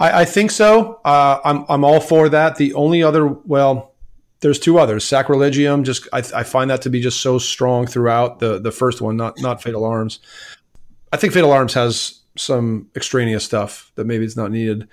[0.00, 1.00] I, I think so.
[1.04, 2.56] Uh, I'm I'm all for that.
[2.56, 3.94] The only other, well,
[4.40, 5.04] there's two others.
[5.04, 5.84] Sacrilegium.
[5.84, 9.16] Just I, I find that to be just so strong throughout the the first one,
[9.16, 10.20] not not Fatal Arms.
[11.12, 14.88] I think Fatal Arms has some extraneous stuff that maybe it's not needed.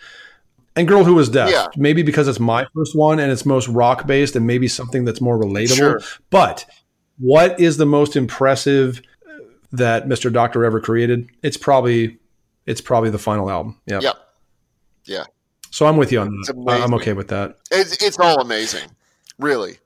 [0.80, 1.68] And Girl Who Was Death, Yeah.
[1.76, 5.20] maybe because it's my first one and it's most rock based, and maybe something that's
[5.20, 5.76] more relatable.
[5.76, 6.00] Sure.
[6.30, 6.66] But
[7.18, 9.02] what is the most impressive
[9.74, 10.32] that Mr.
[10.32, 11.28] Doctor ever created?
[11.44, 12.18] It's probably
[12.66, 13.78] it's probably the final album.
[13.88, 14.00] Yeah.
[14.00, 14.16] Yep.
[15.04, 15.24] Yeah.
[15.70, 16.82] So I'm with you on that.
[16.82, 17.58] I'm okay with that.
[17.72, 18.90] It's, it's all amazing,
[19.38, 19.78] really.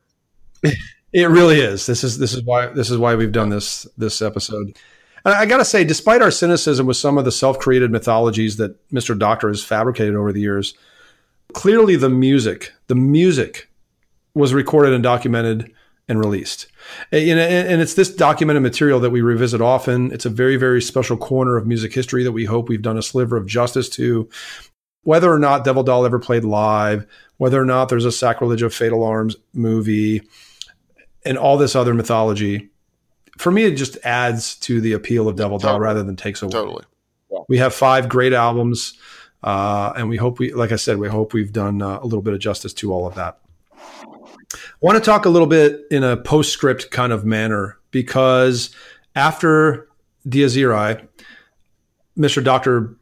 [1.15, 1.86] It really is.
[1.86, 4.76] This is this is why this is why we've done this this episode.
[5.26, 8.76] And I got to say, despite our cynicism with some of the self-created mythologies that
[8.90, 9.18] Mr.
[9.18, 10.74] Doctor has fabricated over the years,
[11.54, 13.70] clearly the music, the music,
[14.36, 15.72] was recorded and documented
[16.10, 16.68] and released.
[17.12, 20.12] And- and it's this documented material that we revisit often.
[20.12, 23.04] It's a very very special corner of music history that we hope we've done a
[23.04, 24.28] sliver of justice to.
[25.04, 27.06] Whether or not Devil Doll ever played live,
[27.38, 30.22] whether or not there's a Sacrilege of Fatal Arms movie,
[31.26, 32.70] and all this other mythology,
[33.38, 36.51] for me, it just adds to the appeal of Devil Doll rather than takes away.
[36.51, 36.84] Totally.
[37.49, 38.93] We have five great albums,
[39.41, 42.22] uh, and we hope we, like I said, we hope we've done uh, a little
[42.22, 43.39] bit of justice to all of that.
[44.53, 48.69] I want to talk a little bit in a postscript kind of manner because
[49.15, 49.88] after
[50.27, 51.07] Dies Irae,
[52.18, 52.43] Mr.
[52.43, 52.95] Doctor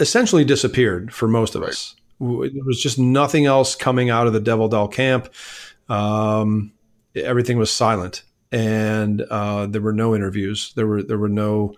[0.00, 1.94] essentially disappeared for most of us.
[2.20, 5.28] There was just nothing else coming out of the Devil Doll camp.
[5.88, 6.72] Um,
[7.14, 8.22] everything was silent,
[8.54, 10.72] and uh, there were no interviews.
[10.76, 11.74] There were there were no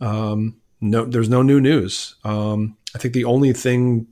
[0.00, 2.16] um, no there's no new news.
[2.24, 4.08] Um, I think the only thing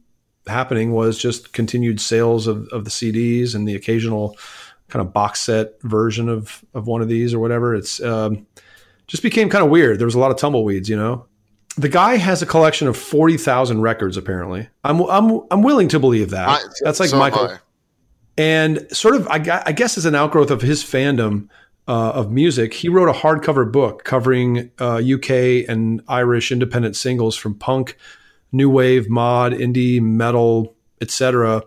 [0.47, 4.37] happening was just continued sales of, of the CDs and the occasional
[4.89, 7.75] kind of box set version of of one of these or whatever.
[7.75, 8.47] It's um,
[9.07, 9.99] just became kind of weird.
[9.99, 11.27] There was a lot of tumbleweeds, you know.
[11.77, 14.17] The guy has a collection of forty thousand records.
[14.17, 16.49] Apparently, I'm I'm I'm willing to believe that.
[16.49, 17.49] I- That's like so Michael
[18.39, 21.49] and sort of I, I guess as an outgrowth of his fandom
[21.87, 27.37] uh, of music he wrote a hardcover book covering uh, uk and irish independent singles
[27.37, 27.97] from punk
[28.53, 31.63] new wave mod indie metal etc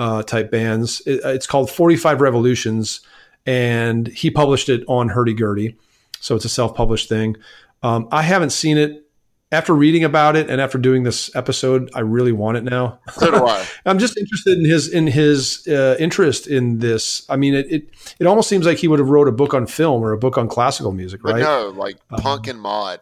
[0.00, 1.02] uh, type bands.
[1.04, 3.00] It, it's called 45 revolutions
[3.44, 5.76] and he published it on hurdy-gurdy
[6.20, 7.36] so it's a self-published thing.
[7.82, 9.06] Um, i haven't seen it
[9.52, 13.30] after reading about it and after doing this episode i really want it now So
[13.30, 13.66] do I.
[13.86, 17.24] I'm just interested in his in his uh, interest in this.
[17.28, 17.88] I mean, it, it
[18.20, 20.38] it almost seems like he would have wrote a book on film or a book
[20.38, 21.42] on classical music, But right?
[21.42, 23.00] no, like Um, punk and mod.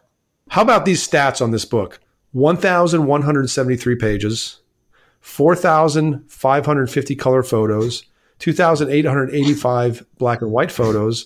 [0.49, 1.99] How about these stats on this book?
[2.31, 4.59] One thousand one hundred seventy three pages,
[5.19, 8.03] four thousand five hundred fifty color photos,
[8.39, 11.25] two thousand eight hundred eighty five black and white photos,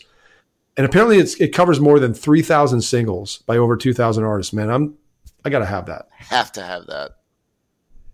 [0.76, 4.52] and apparently it's, it covers more than three thousand singles by over two thousand artists.
[4.54, 4.96] Man, I'm
[5.46, 6.08] I gotta have that.
[6.18, 7.12] Have to have that.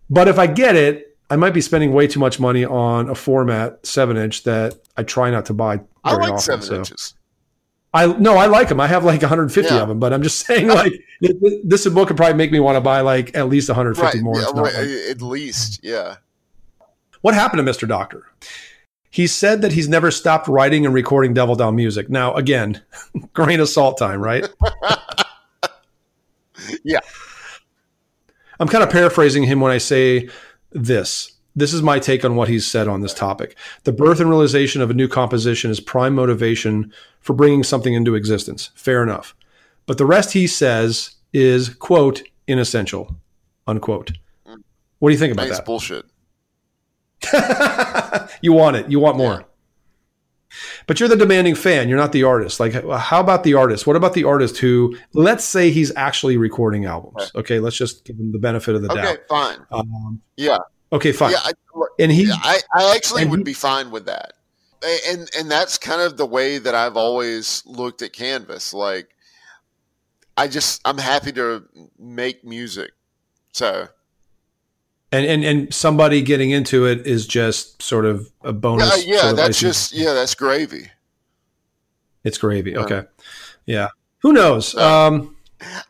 [0.09, 3.15] But if I get it, I might be spending way too much money on a
[3.15, 5.81] format seven inch that I try not to buy.
[6.03, 6.75] I like often, seven so.
[6.77, 7.13] inches.
[7.93, 8.79] I no, I like them.
[8.79, 9.81] I have like 150 Yeah.
[9.81, 10.93] of them, but I'm just saying like
[11.63, 14.23] this book could probably make me want to buy like at least 150 Right.
[14.23, 14.39] more.
[14.39, 16.15] yeah, right, like- At least, yeah.
[17.21, 17.87] what happened to Mr.
[17.87, 18.25] Doctor?
[19.11, 22.11] He said that he's never stopped writing and recording Devil Doll music.
[22.11, 22.81] Now, again,
[23.33, 24.47] grain of salt time, right?
[26.83, 26.99] Yeah.
[28.59, 30.29] I'm kind of paraphrasing him when I say
[30.71, 31.33] this.
[31.55, 33.57] This is my take on what he's said on this topic.
[33.83, 38.15] The birth and realization of a new composition is prime motivation for bringing something into
[38.15, 38.71] existence.
[38.75, 39.35] Fair enough.
[39.85, 43.15] But the rest he says is, quote, inessential,
[43.65, 44.11] unquote.
[44.99, 45.65] What do you think about that?
[45.65, 46.05] bullshit.
[48.41, 48.89] you want it.
[48.91, 49.45] You want more.
[50.89, 50.93] Yeah.
[50.93, 51.87] But you're the demanding fan.
[51.87, 52.59] You're not the artist.
[52.59, 53.85] Like, how about the artist?
[53.87, 57.31] What about the artist who, let's say he's actually recording albums?
[57.35, 59.13] Okay, let's just give him the benefit of the Okay, doubt.
[59.13, 59.57] Okay, fine.
[59.71, 60.57] Um, Yeah.
[60.91, 61.31] okay, fine.
[61.31, 61.51] Yeah, I,
[61.99, 64.33] and he, I, I actually would he- be fine with that.
[65.09, 68.73] And and that's kind of the way that I've always looked at Canvas.
[68.73, 69.09] Like
[70.37, 71.65] I just I'm happy to
[71.99, 72.91] make music.
[73.51, 73.89] So
[75.11, 79.05] And, and and somebody getting into it is just sort of a bonus.
[79.05, 80.91] Yeah, yeah that's just yeah, that's gravy.
[82.23, 82.71] it's gravy.
[82.71, 82.79] Yeah.
[82.81, 83.03] Okay,
[83.65, 83.87] yeah.
[84.19, 84.75] Who knows?
[84.75, 85.35] Um,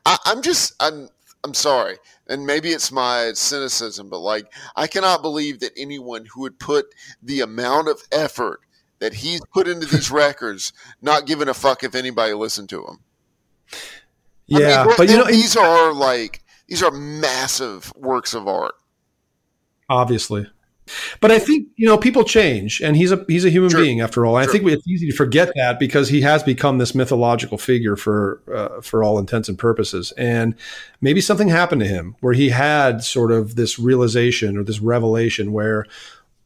[0.06, 1.10] I, I'm just I'm
[1.44, 1.98] I'm sorry,
[2.28, 6.86] and maybe it's my cynicism, but like I cannot believe that anyone who would put
[7.22, 8.62] the amount of effort
[9.00, 13.00] that he's put into these records, not giving a fuck if anybody listened to him.
[14.52, 18.76] I mean, yeah, but you know, these are like these are massive works of art.
[19.90, 20.48] Obviously.
[21.22, 23.80] But I think you know people change, and he's a he's a human Sure.
[23.80, 24.34] being after all.
[24.42, 24.50] Sure.
[24.50, 28.42] I think it's easy to forget that because he has become this mythological figure for
[28.52, 30.12] uh, for all intents and purposes.
[30.18, 30.56] And
[31.00, 35.52] maybe something happened to him where he had sort of this realization or this revelation
[35.52, 35.86] where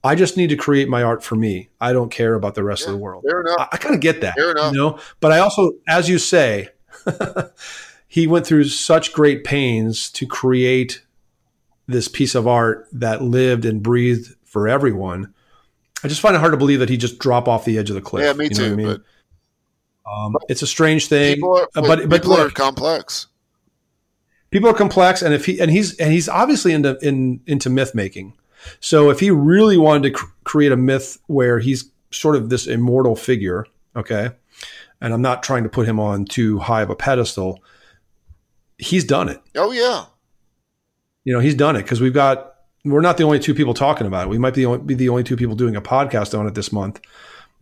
[0.03, 1.69] I just need to create my art for me.
[1.79, 3.23] I don't care about the rest of the world.
[3.25, 3.55] Fair enough.
[3.59, 4.73] I, I kind of get that, Fair enough.
[4.73, 4.99] you know.
[5.21, 6.67] But I also, as you say,
[8.07, 11.01] he went through such great pains to create
[11.87, 15.33] this piece of art that lived and breathed for everyone.
[16.03, 17.95] I just find it hard to believe that he just drop off the edge of
[17.95, 18.25] the cliff.
[18.25, 18.73] yeah, me you know too.
[18.73, 18.87] I mean?
[18.87, 19.01] But
[20.11, 23.27] um, it's a strange thing, people are, uh, but but people are look, complex.
[24.51, 27.95] people are complex, and if he and he's and he's obviously into in, into myth
[27.95, 28.33] making.
[28.79, 32.67] So if he really wanted to cr- create a myth where he's sort of this
[32.67, 33.65] immortal figure,
[33.95, 34.31] okay,
[34.99, 37.63] and I'm not trying to put him on too high of a pedestal,
[38.77, 39.41] he's done it.
[39.55, 40.05] Oh yeah,
[41.23, 42.53] You know, he's done it because we've got
[42.85, 44.29] we're not the only two people talking about it.
[44.29, 46.55] We might be the only, be the only two people doing a podcast on it
[46.55, 46.99] this month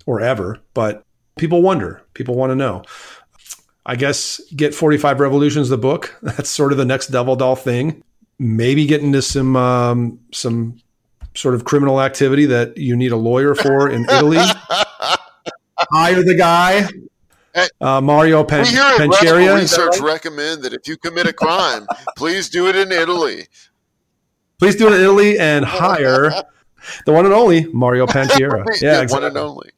[0.05, 1.05] or ever, but
[1.37, 2.01] people wonder.
[2.13, 2.83] People want to know.
[3.85, 6.15] I guess get 45 Revolutions the book.
[6.21, 8.03] That's sort of the next Devil Doll thing.
[8.39, 10.79] Maybe get into some um, some
[11.35, 14.37] sort of criminal activity that you need a lawyer for in Italy.
[15.93, 16.87] Hire the guy,
[17.81, 19.55] uh, Mario Pen- we here Panciera.
[19.55, 20.13] Research right?
[20.13, 21.85] recommend that if you commit a crime,
[22.17, 23.47] please do it in Italy.
[24.59, 26.31] Please do it in Italy and hire
[27.05, 28.65] the one and only Mario Panciera.
[28.81, 29.27] Yeah, one exactly.
[29.27, 29.69] and only.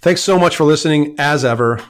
[0.00, 1.80] Thanks so much for listening, as ever.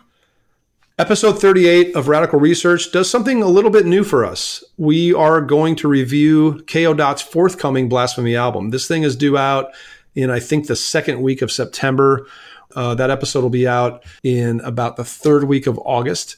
[0.98, 4.62] Episode 38 of Radical Research does something a little bit new for us.
[4.76, 8.70] We are going to review Kayo Dot's forthcoming Blasphemy album.
[8.70, 9.72] This thing is due out
[10.14, 12.26] in, I think, the second week of September.
[12.74, 16.36] Uh, that episode will be out in about the third week of August.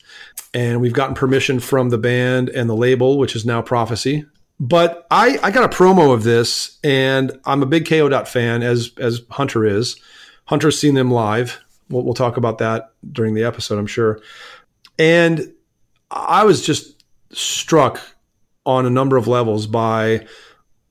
[0.53, 4.25] And we've gotten permission from the band and the label, which is now Prophecy.
[4.61, 8.63] But I, I got a promo of this, and I'm a big Kayo Dot fan,
[8.63, 9.97] as as Hunter is.
[10.47, 11.61] Hunter's seen them live.
[11.91, 14.21] We'll, we'll talk about that during the episode, I'm sure.
[14.99, 15.53] And
[16.11, 18.01] I was just struck
[18.65, 20.27] on a number of levels by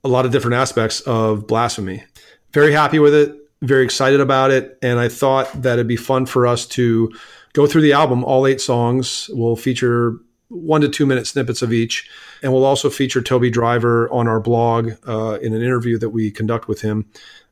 [0.03, 2.03] a lot of different aspects of blasphemy.
[2.51, 4.77] Very happy with it, very excited about it.
[4.81, 7.11] And I thought that it'd be fun for us to
[7.53, 9.29] go through the album, all eight songs.
[9.33, 10.17] We'll feature
[10.49, 12.09] one to two minute snippets of each.
[12.43, 16.29] And we'll also feature Toby Driver on our blog uh, in an interview that we
[16.29, 17.09] conduct with him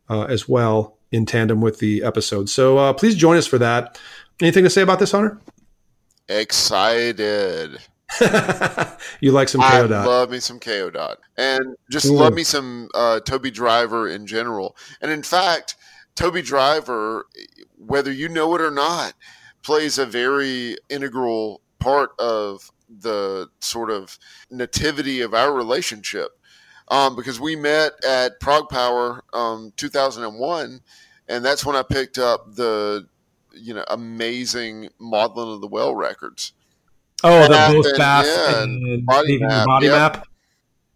[0.10, 2.50] uh, as well in tandem with the episode.
[2.50, 4.00] So uh, please join us for that.
[4.42, 5.40] Anything to say about this, Hunter?
[6.28, 7.80] Excited.
[9.22, 10.06] you like some Kayo dot?
[10.06, 12.14] love me some Kayo dot, and just Ooh.
[12.14, 14.76] love me some uh, Toby Driver in general.
[15.02, 15.76] And in fact,
[16.16, 17.26] Toby Driver,
[17.78, 19.14] whether you know it or not,
[19.64, 24.18] plays a very integral part of the sort of
[24.50, 26.30] nativity of our relationship.
[26.90, 30.82] Um, because we met at ProgPower um, 2001,
[31.30, 33.08] and that's when I picked up the
[33.54, 36.52] you know amazing Maudlin of the Well records.
[37.24, 40.28] oh, the both and- bath yeah, and, and Body Map, body map.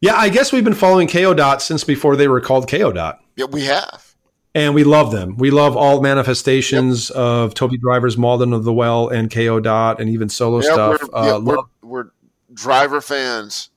[0.01, 3.19] Yeah, I guess we've been following Kayo dot since before they were called Kayo dot.
[3.37, 4.14] Yeah, we have.
[4.55, 5.35] And we love them.
[5.35, 10.09] We love all manifestations of Toby Driver's Maudlin of the Well and Kayo Dot and
[10.09, 11.01] even solo stuff.
[11.03, 12.05] we're, Uh, yeah, we're, we're
[12.53, 13.69] driver fans.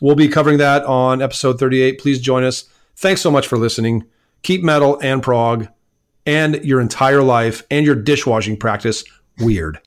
[0.00, 2.00] We'll be covering that on episode 38.
[2.00, 2.64] Please join us.
[2.96, 4.04] Thanks so much for listening.
[4.42, 5.68] Keep metal and prog
[6.26, 9.04] and your entire life and your dishwashing practice
[9.38, 9.80] weird.